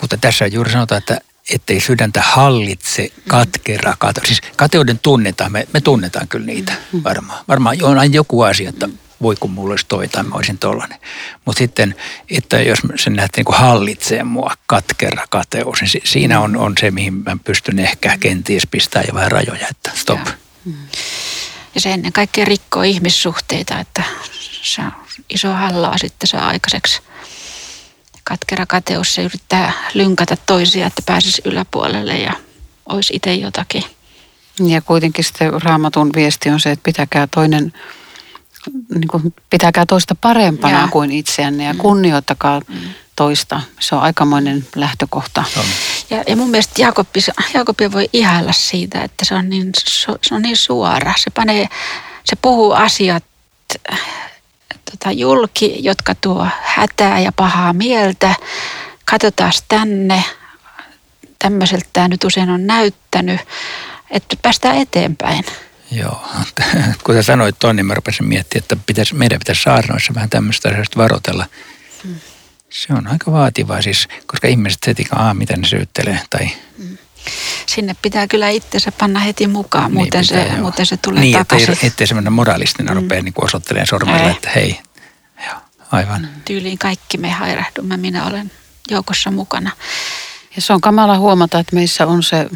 Mutta 0.00 0.16
tässä 0.16 0.46
juuri 0.46 0.70
sanotaan, 0.72 0.98
että 0.98 1.18
ettei 1.50 1.80
sydäntä 1.80 2.22
hallitse 2.22 3.08
katkera 3.28 3.94
kate. 3.98 4.20
Siis 4.26 4.40
kateuden 4.56 4.98
tunnetaan, 4.98 5.52
me, 5.52 5.68
me 5.72 5.80
tunnetaan 5.80 6.28
kyllä 6.28 6.46
niitä 6.46 6.72
varmaan. 7.04 7.44
Varmaan 7.48 7.76
on 7.82 7.98
aina 7.98 8.14
joku 8.14 8.42
asia, 8.42 8.68
että 8.68 8.88
voi 9.22 9.36
kun 9.40 9.50
mulla 9.50 9.72
olisi 9.72 9.86
toi 9.88 10.08
tai 10.08 10.24
mä 10.24 10.34
olisin 10.34 10.58
tollainen. 10.58 10.98
Mutta 11.44 11.58
sitten, 11.58 11.94
että 12.30 12.62
jos 12.62 12.78
sen 12.96 13.12
näette 13.12 13.42
niin 13.42 13.58
hallitsee 13.58 14.24
mua 14.24 14.54
katkera 14.66 15.24
kateus, 15.30 15.80
niin 15.80 16.02
siinä 16.04 16.40
on, 16.40 16.56
on 16.56 16.74
se, 16.80 16.90
mihin 16.90 17.14
mä 17.14 17.36
pystyn 17.44 17.78
ehkä 17.78 18.16
kenties 18.20 18.66
pistämään 18.70 19.06
jo 19.08 19.14
vähän 19.14 19.32
rajoja, 19.32 19.68
että 19.70 19.90
stop. 19.94 20.26
Ja, 20.26 20.32
Ja 21.74 21.80
se 21.80 21.92
ennen 21.92 22.12
kaikkea 22.12 22.44
rikkoo 22.44 22.82
ihmissuhteita, 22.82 23.80
että 23.80 24.02
se 24.62 24.82
on 24.82 24.92
iso 25.30 25.52
hallaa 25.52 25.98
sitten 25.98 26.26
saa 26.26 26.48
aikaiseksi. 26.48 27.00
Katkera 28.24 28.66
kateus 28.66 29.14
se 29.14 29.22
yrittää 29.22 29.72
lynkata 29.94 30.36
toisia, 30.46 30.86
että 30.86 31.02
pääsisi 31.06 31.42
yläpuolelle 31.44 32.18
ja 32.18 32.32
olisi 32.88 33.16
itse 33.16 33.34
jotakin. 33.34 33.84
Ja 34.66 34.82
kuitenkin 34.82 35.24
sitten 35.24 35.62
raamatun 35.62 36.10
viesti 36.14 36.50
on 36.50 36.60
se, 36.60 36.70
että 36.70 36.82
pitäkää 36.82 37.26
toinen, 37.26 37.72
niin 38.94 39.08
kuin, 39.08 39.34
pitäkää 39.50 39.86
toista 39.86 40.14
parempana 40.20 40.78
Joo. 40.78 40.88
kuin 40.88 41.12
itseänne 41.12 41.64
ja 41.64 41.74
kunnioittakaa 41.74 42.62
toista. 43.16 43.60
Se 43.80 43.94
on 43.94 44.02
aikamoinen 44.02 44.66
lähtökohta. 44.76 45.44
On. 45.56 45.64
Ja, 46.10 46.24
ja 46.26 46.36
mun 46.36 46.50
mielestä 46.50 46.82
Jaakobi, 46.82 47.20
Jaakobia 47.54 47.92
voi 47.92 48.08
ihailla 48.12 48.52
siitä, 48.52 49.02
että 49.02 49.24
se 49.24 49.34
on 49.34 49.48
niin, 49.48 49.72
su- 49.80 50.18
se 50.22 50.34
on 50.34 50.42
niin 50.42 50.56
suora. 50.56 51.12
Se, 51.16 51.30
panee, 51.30 51.68
se 52.24 52.36
puhuu 52.42 52.72
asiat 52.72 53.24
äh, 53.92 54.00
tota, 54.90 55.12
julki, 55.12 55.76
jotka 55.84 56.14
tuo 56.14 56.46
hätää 56.62 57.20
ja 57.20 57.32
pahaa 57.32 57.72
mieltä. 57.72 58.34
Katsotaan 59.10 59.52
tänne. 59.68 60.24
Tämmöiseltä 61.38 61.86
tämä 61.92 62.08
nyt 62.08 62.24
usein 62.24 62.50
on 62.50 62.66
näyttänyt, 62.66 63.40
että 64.10 64.36
päästään 64.42 64.76
eteenpäin. 64.76 65.44
Joo, 65.90 66.26
kun 67.04 67.14
sä 67.14 67.22
sanoit 67.22 67.58
ton, 67.58 67.76
niin 67.76 67.86
mä 67.86 67.94
rupesin 67.94 68.26
miettimään, 68.26 68.62
että 68.62 68.76
pitäisi, 68.86 69.14
meidän 69.14 69.38
pitäisi 69.38 69.62
saarnoissa 69.62 70.14
vähän 70.14 70.30
tämmöistä 70.30 70.68
asioista 70.68 70.98
varotella. 70.98 71.46
Se 72.70 72.92
on 72.92 73.06
aika 73.06 73.32
vaativaa 73.32 73.82
siis, 73.82 74.08
koska 74.26 74.48
ihmiset 74.48 74.86
heti, 74.86 75.06
aa, 75.14 75.34
mitä 75.34 75.56
ne 75.56 75.66
syyttelee, 75.66 76.20
tai 76.30 76.50
Sinne 77.66 77.96
pitää 78.02 78.26
kyllä 78.26 78.48
itsensä 78.48 78.92
panna 78.92 79.20
heti 79.20 79.46
mukaan, 79.46 79.92
muuten, 79.92 80.20
niin 80.20 80.28
se, 80.28 80.34
pitää, 80.34 80.52
joo. 80.52 80.62
muuten 80.62 80.86
se 80.86 80.96
tulee 80.96 81.20
niin, 81.20 81.38
takaisin. 81.38 81.72
Ettei, 81.72 81.86
ettei 81.86 82.06
semmoinen 82.06 82.32
moralistinen 82.32 82.94
mm. 82.94 83.02
rupea 83.02 83.22
niin 83.22 83.34
osoittelemaan 83.36 83.86
sormella, 83.86 84.24
Ei. 84.24 84.30
että 84.30 84.50
hei, 84.54 84.80
joo, 85.46 85.56
aivan. 85.92 86.22
Mm. 86.22 86.42
Tyyliin 86.44 86.78
kaikki 86.78 87.18
me 87.18 87.30
hairahdumme, 87.30 87.96
minä 87.96 88.26
olen 88.26 88.50
joukossa 88.90 89.30
mukana. 89.30 89.70
Ja 90.56 90.62
se 90.62 90.72
on 90.72 90.80
kamala 90.80 91.18
huomata, 91.18 91.58
että 91.58 91.76
meissä 91.76 92.06
on 92.06 92.22
se, 92.22 92.48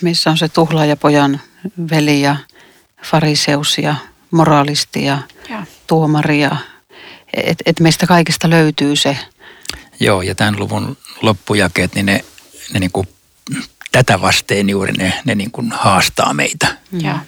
meissä 0.00 0.30
on 0.30 0.38
se 0.38 0.48
tuhlaajapojan 0.48 1.40
veli 1.90 2.20
ja 2.20 2.36
fariseus 3.10 3.78
ja 3.78 3.94
moraalisti 4.30 5.04
ja 5.04 5.18
Joo. 5.50 5.60
tuomari. 5.86 6.40
Ja, 6.40 6.56
et, 7.34 7.58
et 7.66 7.80
meistä 7.80 8.06
kaikista 8.06 8.50
löytyy 8.50 8.96
se. 8.96 9.18
Joo, 10.00 10.22
ja 10.22 10.34
tämän 10.34 10.58
luvun 10.58 10.96
loppujakeet, 11.22 11.94
niin 11.94 12.06
ne, 12.06 12.24
ne 12.72 12.80
niin 12.80 12.92
kuin, 12.92 13.08
tätä 13.92 14.20
vasteen 14.20 14.70
juuri 14.70 14.92
ne, 14.92 15.12
ne 15.24 15.34
niin 15.34 15.50
kuin 15.50 15.72
haastaa 15.72 16.34
meitä. 16.34 16.76
Joo. 17.00 17.18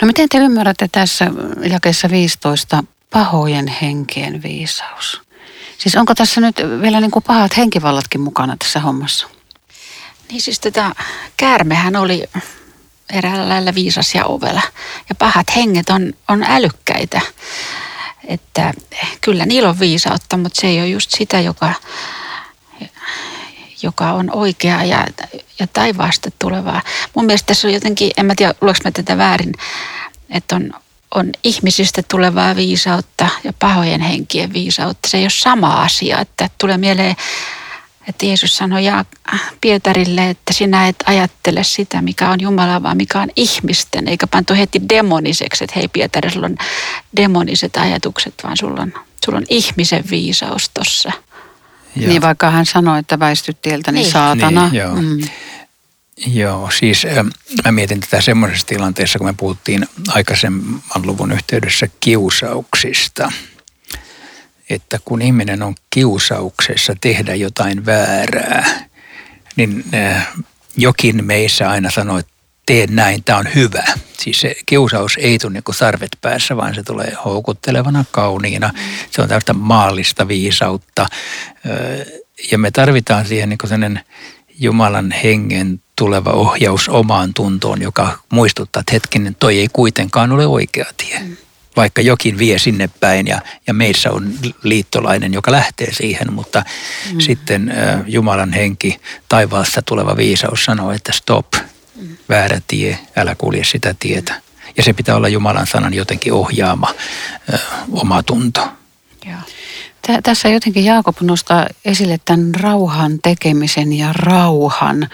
No 0.00 0.06
miten 0.06 0.28
te 0.28 0.38
ymmärrätte 0.38 0.88
tässä 0.92 1.30
jakeessa 1.70 2.10
15 2.10 2.84
pahojen 3.10 3.68
henkien 3.68 4.42
viisaus? 4.42 5.22
Siis 5.78 5.96
onko 5.96 6.14
tässä 6.14 6.40
nyt 6.40 6.56
vielä 6.80 7.00
niin 7.00 7.10
kuin 7.10 7.22
pahat 7.22 7.56
henkivallatkin 7.56 8.20
mukana 8.20 8.56
tässä 8.56 8.80
hommassa? 8.80 9.26
Niin 10.28 10.40
siis 10.40 10.60
tota, 10.60 10.94
käärmehän 11.36 11.96
oli 11.96 12.24
eräällä 13.12 13.48
lailla 13.48 13.74
viisas 13.74 14.14
ja 14.14 14.24
ovela. 14.24 14.62
Ja 15.08 15.14
pahat 15.14 15.56
henget 15.56 15.90
on, 15.90 16.12
on 16.28 16.42
älykkäitä. 16.42 17.20
Että 18.28 18.74
kyllä 19.20 19.46
niillä 19.46 19.68
on 19.68 19.80
viisautta, 19.80 20.36
mutta 20.36 20.60
se 20.60 20.66
ei 20.66 20.80
ole 20.80 20.88
just 20.88 21.10
sitä, 21.10 21.40
joka, 21.40 21.74
joka 23.82 24.12
on 24.12 24.30
oikea 24.32 24.84
ja, 24.84 25.06
ja 25.58 25.66
taivaasta 25.66 26.30
tulevaa. 26.38 26.82
Mun 27.14 27.24
mielestä 27.26 27.46
tässä 27.46 27.68
on 27.68 27.74
jotenkin, 27.74 28.10
en 28.16 28.26
mä 28.26 28.34
tiedä, 28.34 28.54
lueks 28.60 28.80
mä 28.84 28.90
tätä 28.90 29.18
väärin, 29.18 29.52
että 30.30 30.56
on, 30.56 30.74
on 31.14 31.30
ihmisistä 31.44 32.02
tulevaa 32.02 32.56
viisautta 32.56 33.28
ja 33.44 33.52
pahojen 33.58 34.00
henkien 34.00 34.52
viisautta. 34.52 35.08
Se 35.08 35.16
ei 35.16 35.24
ole 35.24 35.30
sama 35.30 35.82
asia, 35.82 36.20
että 36.20 36.50
tulee 36.58 36.78
mieleen 36.78 37.16
että 38.08 38.26
Jeesus 38.26 38.56
sanoi 38.56 38.84
ja 38.84 39.04
Pietarille, 39.60 40.30
että 40.30 40.52
sinä 40.52 40.88
et 40.88 40.96
ajattele 41.06 41.64
sitä, 41.64 42.02
mikä 42.02 42.30
on 42.30 42.40
Jumala, 42.40 42.82
vaan 42.82 42.96
mikä 42.96 43.20
on 43.20 43.28
ihmisten, 43.36 44.08
eikä 44.08 44.26
pantu 44.26 44.54
heti 44.54 44.82
demoniseksi, 44.88 45.64
että 45.64 45.78
hei 45.78 45.88
Pietari, 45.88 46.30
sulla 46.30 46.46
on 46.46 46.56
demoniset 47.16 47.76
ajatukset, 47.76 48.34
vaan 48.42 48.56
sulla 48.56 48.82
on, 48.82 48.94
sulla 49.24 49.38
on 49.38 49.44
ihmisen 49.48 50.04
viisaus 50.10 50.70
tossa. 50.74 51.12
Ja, 51.96 52.08
Niin 52.08 52.22
vaikka 52.22 52.50
hän 52.50 52.66
sanoi, 52.66 52.98
että 52.98 53.18
väistyt 53.18 53.62
tieltä, 53.62 53.92
niin, 53.92 54.02
Niin. 54.02 54.12
saatana. 54.12 54.68
Niin, 54.68 54.78
joo. 54.80 54.94
Mm. 54.94 55.18
Joo, 56.26 56.70
siis 56.78 57.04
äh, 57.04 57.24
mä 57.64 57.72
mietin 57.72 58.00
tätä 58.00 58.20
semmoisessa 58.20 58.66
tilanteessa, 58.66 59.18
kun 59.18 59.26
me 59.28 59.34
puhuttiin 59.36 59.86
aikaisemman 60.08 60.80
luvun 61.02 61.32
yhteydessä 61.32 61.88
kiusauksista. 62.00 63.32
Että 64.70 64.98
kun 65.04 65.22
ihminen 65.22 65.62
on 65.62 65.74
kiusauksessa 65.90 66.94
tehdä 67.00 67.34
jotain 67.34 67.86
väärää, 67.86 68.84
niin 69.56 69.84
äh, 69.94 70.28
jokin 70.76 71.24
meissä 71.24 71.70
aina 71.70 71.90
sanoo, 71.90 72.18
että 72.18 72.32
tee 72.66 72.86
näin, 72.86 73.24
tämä 73.24 73.38
on 73.38 73.48
hyvä. 73.54 73.84
Siis 74.18 74.40
se 74.40 74.54
kiusaus 74.66 75.16
ei 75.16 75.38
tule 75.38 75.52
niin 75.52 75.62
sarvet 75.70 76.10
päässä, 76.20 76.56
vaan 76.56 76.74
se 76.74 76.82
tulee 76.82 77.12
houkuttelevana, 77.24 78.04
kauniina. 78.10 78.70
Se 79.10 79.22
on 79.22 79.28
tällaista 79.28 79.52
maallista 79.52 80.28
viisautta. 80.28 81.06
Ö, 81.66 82.04
Ja 82.52 82.58
me 82.58 82.70
tarvitaan 82.70 83.26
siihen 83.26 83.48
niin 83.48 83.58
sellainen 83.64 84.00
Jumalan 84.58 85.12
hengen 85.12 85.80
tuleva 85.96 86.30
ohjaus 86.30 86.88
omaan 86.88 87.34
tuntoon, 87.34 87.82
joka 87.82 88.18
muistuttaa, 88.30 88.80
että 88.80 88.92
hetkinen, 88.92 89.34
toi 89.34 89.58
ei 89.58 89.68
kuitenkaan 89.72 90.32
ole 90.32 90.46
oikea 90.46 90.86
tie. 90.96 91.20
Vaikka 91.76 92.02
jokin 92.02 92.38
vie 92.38 92.58
sinne 92.58 92.90
päin 93.00 93.26
ja, 93.26 93.40
ja 93.66 93.74
meissä 93.74 94.10
on 94.10 94.32
liittolainen, 94.62 95.32
joka 95.32 95.52
lähtee 95.52 95.92
siihen, 95.92 96.32
mutta 96.32 96.62
mm. 97.12 97.20
sitten 97.20 97.68
äh, 97.70 98.00
Jumalan 98.06 98.52
henki, 98.52 99.00
taivaasta 99.28 99.82
tuleva 99.82 100.16
viisaus 100.16 100.64
sanoo, 100.64 100.92
että 100.92 101.12
stop, 101.12 101.46
väärä 102.28 102.60
tie, 102.66 102.98
älä 103.16 103.34
kulje 103.34 103.64
sitä 103.64 103.94
tietä. 104.00 104.34
Ja 104.76 104.82
se 104.82 104.92
pitää 104.92 105.16
olla 105.16 105.28
Jumalan 105.28 105.66
sanan 105.66 105.94
jotenkin 105.94 106.32
ohjaama 106.32 106.94
äh, 107.54 107.60
oma 107.92 108.22
tunto. 108.22 108.68
Joo. 109.26 109.38
Tä- 110.06 110.22
Tässä 110.22 110.48
jotenkin 110.48 110.84
Jaakob 110.84 111.16
nostaa 111.20 111.66
esille 111.84 112.20
tämän 112.24 112.54
rauhan 112.54 113.18
tekemisen 113.22 113.92
ja 113.92 114.12
rauhan, 114.12 115.08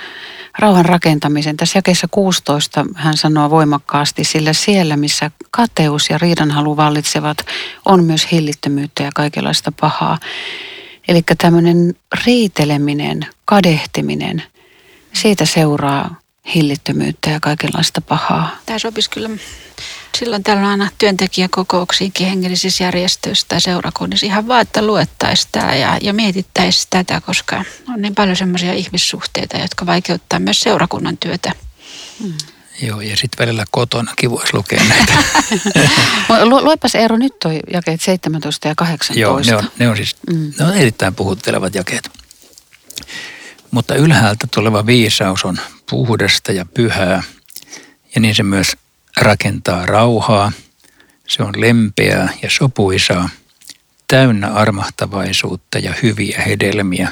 rauhan 0.61 0.85
rakentamisen. 0.85 1.57
Tässä 1.57 1.79
jakeessa 1.79 2.09
16 2.11 2.87
hän 2.95 3.17
sanoo 3.17 3.51
voimakkaasti, 3.51 4.25
sillä 4.25 4.53
siellä 4.53 4.97
missä 4.97 5.31
kateus 5.51 6.11
ja 6.11 6.19
riidanhalu 6.19 6.77
vallitsevat, 6.77 7.39
on 7.85 8.05
myös 8.05 8.33
hillittömyyttä 8.33 9.03
ja 9.03 9.11
kaikenlaista 9.15 9.73
pahaa. 9.81 10.19
Eli 11.09 11.23
tämmöinen 11.39 11.95
riiteleminen, 12.27 13.27
kadehtiminen, 13.45 14.43
siitä 15.13 15.45
seuraa 15.45 16.21
hillittömyyttä 16.55 17.31
ja 17.31 17.41
kaikenlaista 17.41 18.01
pahaa. 18.01 18.57
Tämä 18.67 18.79
sopisi 18.79 19.11
kyllä 19.11 19.31
silloin 20.19 20.43
tällöin 20.43 20.67
aina 20.67 20.89
työntekijäkokouksiinkin 20.99 22.27
hengellisissä 22.27 22.85
järjestöissä 22.85 23.47
tai 23.49 23.61
seurakunnissa 23.61 24.27
ihan 24.27 24.49
vaan, 24.49 24.63
että 24.63 24.87
luettaisiin 24.87 25.49
tämä 25.53 25.75
ja, 25.75 25.99
ja 26.03 26.13
mietittäisiin 26.13 26.87
tätä, 26.91 27.21
koska 27.21 27.65
on 27.89 28.03
niin 28.03 28.15
paljon 28.15 28.37
semmoisia 28.37 28.73
ihmissuhteita, 28.73 29.57
jotka 29.57 29.87
vaikeuttaa 29.87 30.39
myös 30.39 30.61
seurakunnan 30.61 31.17
työtä. 31.17 31.53
Joo, 32.83 33.01
ja 33.01 33.17
sitten 33.17 33.47
välillä 33.47 33.65
kotonakin 33.71 34.31
voisi 34.31 34.55
lukea 34.55 34.83
näitä. 34.89 35.13
Luepas 36.63 36.95
Eero 36.95 37.17
nyt 37.17 37.33
toi 37.43 37.61
jakeet 37.73 38.01
17 38.01 38.69
ja 38.69 38.75
18. 38.75 39.21
Joo, 39.21 39.41
ne 39.41 39.57
on, 39.57 39.71
ne 39.79 39.89
on 39.89 39.97
siis 39.97 40.17
Mm. 40.31 40.53
ne 40.59 40.65
on 40.65 40.75
erittäin 40.75 41.15
puhuttelevat 41.15 41.75
jakeet. 41.75 42.11
Mutta 43.71 43.95
ylhäältä 43.95 44.47
tuleva 44.55 44.87
viisaus 44.87 45.45
on 45.45 45.59
puhdasta 45.91 46.53
ja 46.53 46.67
pyhää, 46.67 47.23
ja 48.15 48.21
niin 48.21 48.35
se 48.35 48.43
myös 48.43 48.77
rakentaa 49.21 49.87
rauhaa. 49.87 50.53
Se 51.29 51.43
on 51.43 51.53
lempeää 51.57 52.29
ja 52.43 52.51
sopuisaa, 52.51 53.29
täynnä 54.09 54.49
armahtavaisuutta 54.53 55.79
ja 55.79 55.95
hyviä 56.03 56.43
hedelmiä. 56.47 57.09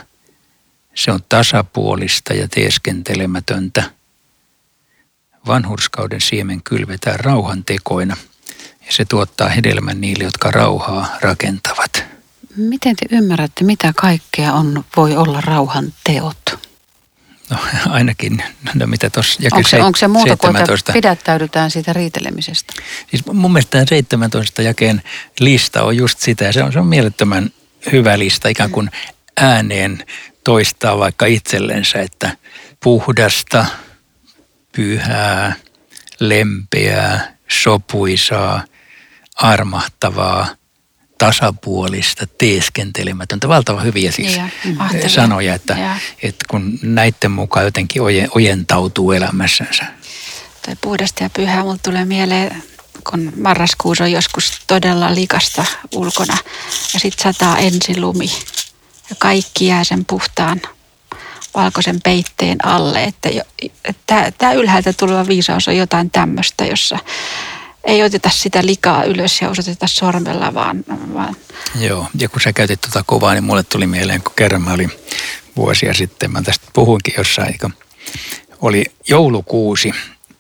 Se 0.95 1.11
on 1.13 1.21
tasapuolista 1.29 2.35
ja 2.35 2.49
teeskentelemätöntä. 2.49 3.91
Vanhurskauden 5.47 6.21
siemen 6.21 6.63
kylvetään 6.63 7.21
rauhan 7.21 7.65
tekoina, 7.65 8.17
ja 8.87 8.93
se 8.93 9.05
tuottaa 9.05 9.49
hedelmän 9.49 10.01
niille, 10.01 10.25
jotka 10.25 10.51
rauhaa 10.51 11.17
rakentavat. 11.21 12.05
Miten 12.57 12.97
te 12.97 13.07
ymmärrätte, 13.17 13.65
mitä 13.65 13.93
kaikkea 13.97 14.53
on, 14.53 14.85
voi 14.97 15.17
olla 15.17 15.41
rauhan 15.41 15.93
teot? 16.05 16.48
No 17.51 17.57
ainakin, 17.91 18.43
no 18.75 18.87
mitä 18.87 19.11
tuossa 19.11 19.43
Onko 19.53 19.69
se, 19.69 19.83
onko 19.83 19.97
se 19.97 20.09
muuta 20.09 20.37
kuin, 20.37 20.57
että 20.57 20.59
17. 20.59 20.93
pidättäydytään 20.93 21.71
siitä 21.71 21.93
riitelemisestä? 21.93 22.73
Siis 23.11 23.27
mun 23.27 23.53
mielestä 23.53 23.71
tämä 23.71 23.85
17 23.89 24.63
jakeen 24.63 25.03
lista 25.41 25.83
on 25.83 25.97
just 25.97 26.19
sitä, 26.19 26.45
ja 26.45 26.53
se 26.53 26.63
on, 26.63 26.73
se 26.73 26.79
on 26.79 26.87
mielettömän 26.87 27.51
hyvä 27.93 28.19
lista, 28.19 28.49
ikään 28.49 28.71
kuin 28.71 28.91
ääneen 29.41 30.05
toistaa 30.45 30.99
vaikka 30.99 31.27
itsellensä, 31.27 32.01
että 32.01 32.37
puhdasta, 32.81 33.67
pyhää, 34.73 35.55
lempeää, 36.21 37.37
sopuisaa, 37.49 38.65
armahtavaa, 39.37 40.47
tasapuolista, 41.19 42.27
teeskentelemätöntä. 42.39 43.49
Valtavan 43.49 43.85
hyviä 43.85 44.13
siis 44.13 44.37
Ja, 44.37 44.49
mm. 44.65 44.77
mahtavia. 44.77 45.09
sanoja, 45.09 45.55
että, 45.55 45.73
Ja. 45.81 45.97
että 46.23 46.45
kun 46.51 46.79
näiden 46.83 47.31
mukaan 47.31 47.65
jotenkin 47.65 48.03
oje- 48.03 48.29
ojentautuu 48.35 49.13
elämässänsä. 49.13 49.85
Toi 50.67 50.75
puhdasta 50.81 51.23
ja 51.23 51.31
pyhää, 51.31 51.63
mulle 51.63 51.79
tulee 51.85 52.05
mieleen, 52.05 52.63
kun 53.11 53.33
marraskuussa 53.41 54.05
on 54.05 54.13
joskus 54.13 54.53
todella 54.67 55.15
likasta 55.15 55.65
ulkona 55.95 56.37
ja 56.95 57.01
sitten 57.01 57.35
sataa 57.35 57.59
ensi 57.59 58.01
lumi 58.01 58.31
ja 59.11 59.17
kaikki 59.19 59.67
jää 59.67 59.85
sen 59.85 60.05
puhtaan 60.05 60.61
valkoisen 61.55 62.01
peitteen 62.05 62.67
alle. 62.67 63.05
Että, 63.05 63.29
että 63.85 64.33
tämä 64.39 64.53
ylhäältä 64.53 64.93
tuleva 64.93 65.27
viisaus 65.27 65.69
on 65.69 65.77
jotain 65.77 66.11
tämmöistä, 66.11 66.65
jossa 66.67 66.99
ei 67.89 68.03
oteta 68.03 68.31
sitä 68.31 68.67
likaa 68.67 69.05
ylös 69.05 69.41
ja 69.41 69.51
osoiteta 69.51 69.87
sormella, 69.87 70.55
vaan, 70.55 70.85
vaan 71.15 71.37
Joo, 71.81 72.07
ja 72.19 72.29
kun 72.29 72.41
sä 72.41 72.53
käytit 72.53 72.81
tuota 72.81 73.03
kovaa, 73.07 73.35
niin 73.35 73.45
mulle 73.45 73.63
tuli 73.63 73.87
mieleen, 73.87 74.23
kun 74.23 74.33
kerran 74.37 74.63
mä 74.63 74.73
olin 74.73 74.93
vuosia 75.57 75.95
sitten, 75.95 76.33
mä 76.33 76.43
tästä 76.43 76.67
puhuinkin 76.73 77.15
jossain, 77.19 77.59
kun 77.59 77.75
oli 78.61 78.85
joulukuusi 79.09 79.93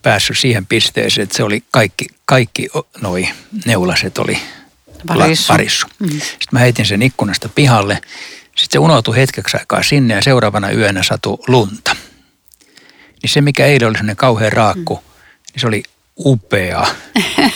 päässyt 0.03 0.39
siihen 0.39 0.67
pisteeseen, 0.67 1.23
että 1.23 1.37
se 1.37 1.43
oli 1.43 1.65
kaikki, 1.71 2.07
kaikki 2.25 2.69
noi 3.01 3.29
neulaset 3.67 4.19
oli 4.19 4.39
Varissu. 5.09 5.53
La, 5.53 5.55
varissu. 5.55 5.87
Mm. 5.99 6.09
Sitten 6.09 6.49
mä 6.53 6.59
heitin 6.59 6.87
sen 6.87 7.03
ikkunasta 7.03 7.49
pihalle, 7.49 8.01
sitten 8.45 8.73
se 8.73 8.79
unohtui 8.79 9.17
hetkeksi 9.17 9.57
aikaa 9.57 9.83
sinne 9.83 10.15
ja 10.15 10.23
seuraavana 10.23 10.71
yönä 10.71 11.03
satui 11.03 11.39
lunta. 11.47 11.97
Niin 13.23 13.31
se, 13.31 13.41
mikä 13.41 13.67
eilen 13.67 13.89
oli 13.89 13.95
sellainen 13.95 14.17
kauhean 14.17 14.53
raakku, 14.53 14.95
mm. 14.95 15.03
niin 15.53 15.61
se 15.61 15.67
oli 15.67 15.83
upea 16.18 16.87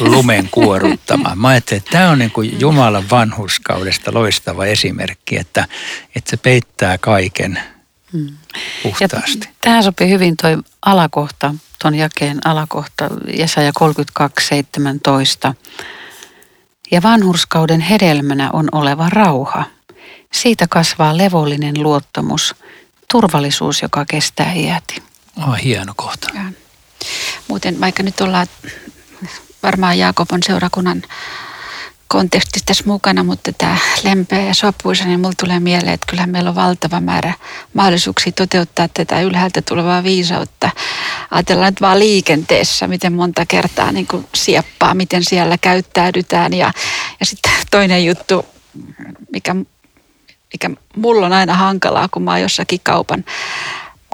lumen 0.01 0.49
kuoruttama. 0.51 1.35
Mä 1.35 1.49
ajattelin, 1.49 1.79
että 1.79 1.91
tämä 1.91 2.11
on 2.11 2.19
niin 2.19 2.31
kuin 2.31 2.61
Jumalan 2.61 3.11
vanhuskaudesta 3.11 4.15
loistava 4.15 4.65
esimerkki, 4.67 5.37
että, 5.37 5.67
että 6.15 6.31
se 6.31 6.37
peittää 6.37 6.99
kaiken 6.99 7.59
puhtaasti. 8.83 9.47
Ja 9.47 9.55
tähän 9.61 9.85
sopii 9.85 10.11
hyvin 10.11 10.37
toi 10.37 10.59
alakohta, 10.83 11.55
ton 11.83 11.95
jakeen 11.95 12.47
alakohta, 12.47 13.09
Jesaja 13.37 13.73
32, 13.75 14.47
17. 14.47 15.55
Ja 16.91 17.03
vanhurskauden 17.03 17.81
hedelmänä 17.81 18.51
on 18.53 18.69
oleva 18.73 19.09
rauha. 19.09 19.65
Siitä 20.33 20.67
kasvaa 20.71 21.19
levollinen 21.19 21.83
luottamus, 21.83 22.55
turvallisuus, 23.13 23.83
joka 23.83 24.05
kestää 24.05 24.53
iäti. 24.53 25.03
Oh, 25.49 25.63
hieno 25.65 25.93
kohta. 25.97 26.29
Ja 26.35 26.62
muuten 27.49 27.81
vaikka 27.81 28.03
nyt 28.03 28.21
ollaan 28.21 28.47
varmaan 29.63 29.99
Jaakobon 29.99 30.43
seurakunnan 30.43 31.03
kontekstissa 32.13 32.67
tässä 32.67 32.85
mukana, 32.87 33.25
mutta 33.25 33.53
tämä 33.53 33.77
lempeä 34.05 34.41
ja 34.41 34.55
sopuisa, 34.55 35.05
niin 35.05 35.21
mulla 35.21 35.35
tulee 35.41 35.61
mieleen, 35.61 35.95
että 35.95 36.07
kyllä 36.11 36.27
meillä 36.27 36.51
on 36.51 36.57
valtava 36.57 37.01
määrä 37.01 37.33
mahdollisuuksia 37.75 38.33
toteuttaa 38.33 38.89
tätä 38.89 39.21
ylhäältä 39.21 39.63
tulevaa 39.63 40.03
viisautta. 40.03 40.71
Ajatellaan 41.31 41.73
nyt 41.73 41.81
vaan 41.81 41.99
liikenteessä, 41.99 42.87
miten 42.87 43.13
monta 43.13 43.47
kertaa 43.47 43.93
niin 43.93 44.07
kuin 44.07 44.27
sieppaa, 44.35 44.95
miten 44.95 45.25
siellä 45.25 45.59
käyttäydytään. 45.59 46.53
Ja, 46.53 46.73
ja 47.21 47.27
sitten 47.27 47.53
toinen 47.71 48.07
juttu, 48.07 48.47
mikä, 49.33 49.57
mikä 50.53 50.71
mulla 50.97 51.27
on 51.27 51.33
aina 51.33 51.55
hankalaa, 51.55 52.09
kun 52.09 52.23
mä 52.23 52.31
oon 52.31 52.41
jossakin 52.41 52.81
kaupan 52.83 53.25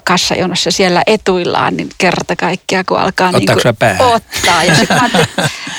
kassajonossa 0.09 0.71
siellä 0.71 1.03
etuillaan, 1.07 1.77
niin 1.77 1.88
kerta 1.99 2.37
kaikkiaan, 2.37 2.85
kun 2.88 2.99
alkaa 2.99 3.29
Ottaako 3.35 3.61
niin 3.64 3.77
päähän? 3.77 4.07
ottaa. 4.07 4.64
Ja 4.64 4.75
sitten 4.75 4.97
mä 4.97 5.11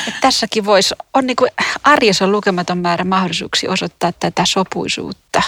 että 0.07 0.19
tässäkin 0.21 0.65
voisi, 0.65 0.95
on 1.13 1.27
niin 1.27 1.35
kuin 1.35 1.51
arjessa 1.83 2.25
on 2.25 2.31
lukematon 2.31 2.77
määrä 2.77 3.03
mahdollisuuksia 3.03 3.71
osoittaa 3.71 4.11
tätä 4.11 4.45
sopuisuutta. 4.45 5.41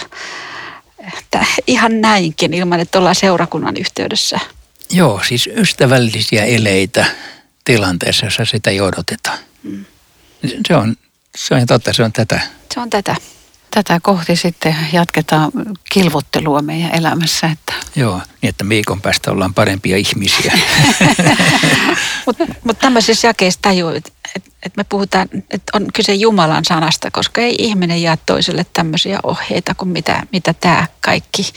Että 1.18 1.46
ihan 1.66 2.00
näinkin 2.00 2.54
ilman, 2.54 2.80
että 2.80 2.98
ollaan 2.98 3.14
seurakunnan 3.14 3.76
yhteydessä. 3.76 4.40
Joo, 4.90 5.20
siis 5.28 5.48
ystävällisiä 5.56 6.44
eleitä 6.44 7.04
tilanteessa, 7.64 8.26
jossa 8.26 8.44
sitä 8.44 8.70
ei 8.70 8.80
odoteta. 8.80 9.30
Mm. 9.62 9.84
Se 10.68 10.76
on, 10.76 10.96
se 11.36 11.54
on 11.54 11.66
totta, 11.66 11.92
se 11.92 12.02
on 12.02 12.12
tätä. 12.12 12.40
Se 12.74 12.80
on 12.80 12.90
tätä. 12.90 13.16
Tätä 13.74 14.00
kohti 14.02 14.36
sitten 14.36 14.76
jatketaan 14.92 15.52
kilvottelua 15.92 16.62
meidän 16.62 16.94
elämässä, 16.94 17.46
että 17.46 17.72
Joo, 17.96 18.16
niin 18.16 18.48
että 18.48 18.68
viikon 18.68 19.00
päästä 19.00 19.30
ollaan 19.30 19.54
parempia 19.54 19.96
ihmisiä. 19.96 20.52
Mutta 22.26 22.44
mut 22.64 22.78
tämmöisissä 22.78 23.28
jakeissa 23.28 23.60
tajuu, 23.62 23.88
että 23.90 24.10
et, 24.36 24.44
et 24.62 24.76
me 24.76 24.84
puhutaan, 24.84 25.28
että 25.50 25.72
on 25.74 25.86
kyse 25.94 26.14
Jumalan 26.14 26.64
sanasta, 26.64 27.10
koska 27.10 27.40
ei 27.40 27.54
ihminen 27.58 28.02
jää 28.02 28.16
toiselle 28.26 28.66
tämmöisiä 28.72 29.18
ohjeita 29.22 29.74
kuin 29.74 29.88
mitä, 29.88 30.22
mitä 30.32 30.54
tämä 30.54 30.86
kaikki, 31.00 31.52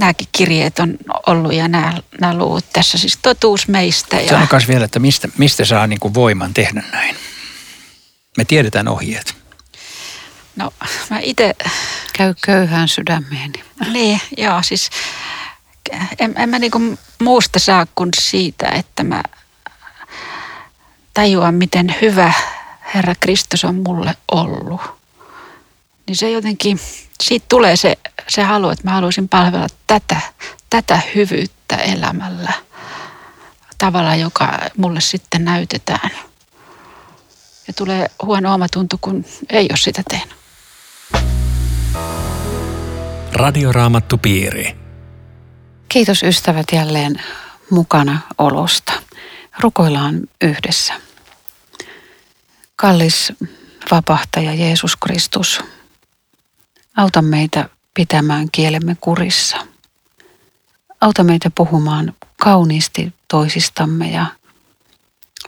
nämäkin 0.00 0.28
kirjeet 0.32 0.78
on 0.78 0.98
ollut 1.26 1.54
ja 1.54 1.68
nämä, 1.68 1.92
nämä 2.20 2.38
luvut 2.38 2.64
tässä. 2.72 2.98
Siis 2.98 3.18
totuus 3.22 3.68
meistä. 3.68 4.20
Ja, 4.20 4.28
Sanokas 4.28 4.68
vielä, 4.68 4.84
että 4.84 4.98
mistä, 4.98 5.28
mistä 5.38 5.64
saa 5.64 5.86
niin 5.86 6.00
kuin 6.00 6.14
voiman 6.14 6.54
tehdä 6.54 6.82
näin? 6.92 7.16
Me 8.36 8.44
tiedetään 8.44 8.88
ohjeet. 8.88 9.45
No 10.56 10.72
mä 11.10 11.18
itse 11.22 11.54
käy 12.12 12.34
köyhään 12.44 12.88
sydämeeni. 12.88 13.64
Niin, 13.92 14.20
joo, 14.36 14.62
siis 14.62 14.90
en, 16.18 16.34
en 16.36 16.48
mä 16.48 16.58
niinku 16.58 16.78
muusta 17.22 17.58
saa 17.58 17.86
kuin 17.94 18.10
siitä, 18.20 18.68
että 18.68 19.04
mä 19.04 19.22
tajuan, 21.14 21.54
miten 21.54 21.94
hyvä 22.02 22.32
Herra 22.94 23.14
Kristus 23.20 23.64
on 23.64 23.74
mulle 23.74 24.14
ollut. 24.32 24.80
Niin 26.06 26.16
se 26.16 26.30
jotenkin, 26.30 26.80
siitä 27.22 27.46
tulee 27.48 27.76
se, 27.76 27.98
se 28.28 28.42
halu, 28.42 28.70
että 28.70 28.84
mä 28.84 28.94
haluaisin 28.94 29.28
palvella 29.28 29.66
tätä, 29.86 30.20
tätä 30.70 31.00
hyvyyttä 31.14 31.76
elämällä 31.76 32.52
tavalla, 33.78 34.14
joka 34.14 34.58
mulle 34.76 35.00
sitten 35.00 35.44
näytetään. 35.44 36.10
Ja 37.66 37.72
tulee 37.72 38.10
huono 38.22 38.54
omatunto, 38.54 38.98
kun 39.00 39.24
ei 39.50 39.66
ole 39.70 39.76
sitä 39.76 40.02
tehnyt. 40.08 40.35
Radioraamattupiiri. 43.32 44.76
Kiitos 45.88 46.22
ystävät 46.22 46.66
jälleen 46.72 47.22
mukana 47.70 48.20
olosta. 48.38 48.92
Rukoillaan 49.60 50.20
yhdessä. 50.40 50.94
Kallis 52.76 53.32
vapahtaja 53.90 54.54
Jeesus 54.54 54.96
Kristus, 54.96 55.60
auta 56.96 57.22
meitä 57.22 57.68
pitämään 57.94 58.48
kielemme 58.52 58.96
kurissa. 59.00 59.56
Auta 61.00 61.24
meitä 61.24 61.50
puhumaan 61.54 62.14
kauniisti 62.40 63.14
toisistamme 63.28 64.10
ja 64.10 64.26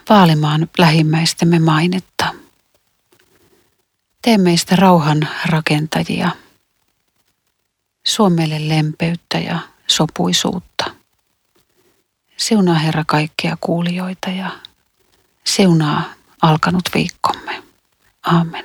vaalimaan 0.09 0.69
lähimmäistemme 0.79 1.59
mainetta. 1.59 2.35
Tee 4.29 4.39
meistä 4.39 4.77
rauhan 4.77 5.29
rakentajia. 5.47 6.31
Suo 8.07 8.31
meille 8.31 8.69
lempeyttä 8.69 9.39
ja 9.39 9.59
sopuisuutta. 9.87 10.85
Siunaa 12.37 12.75
Herra 12.75 13.05
kaikkia 13.07 13.57
kuulijoita 13.61 14.31
ja 14.31 14.51
siunaa 15.45 16.03
alkanut 16.43 16.85
viikkomme. 16.95 17.63
Aamen. 18.27 18.65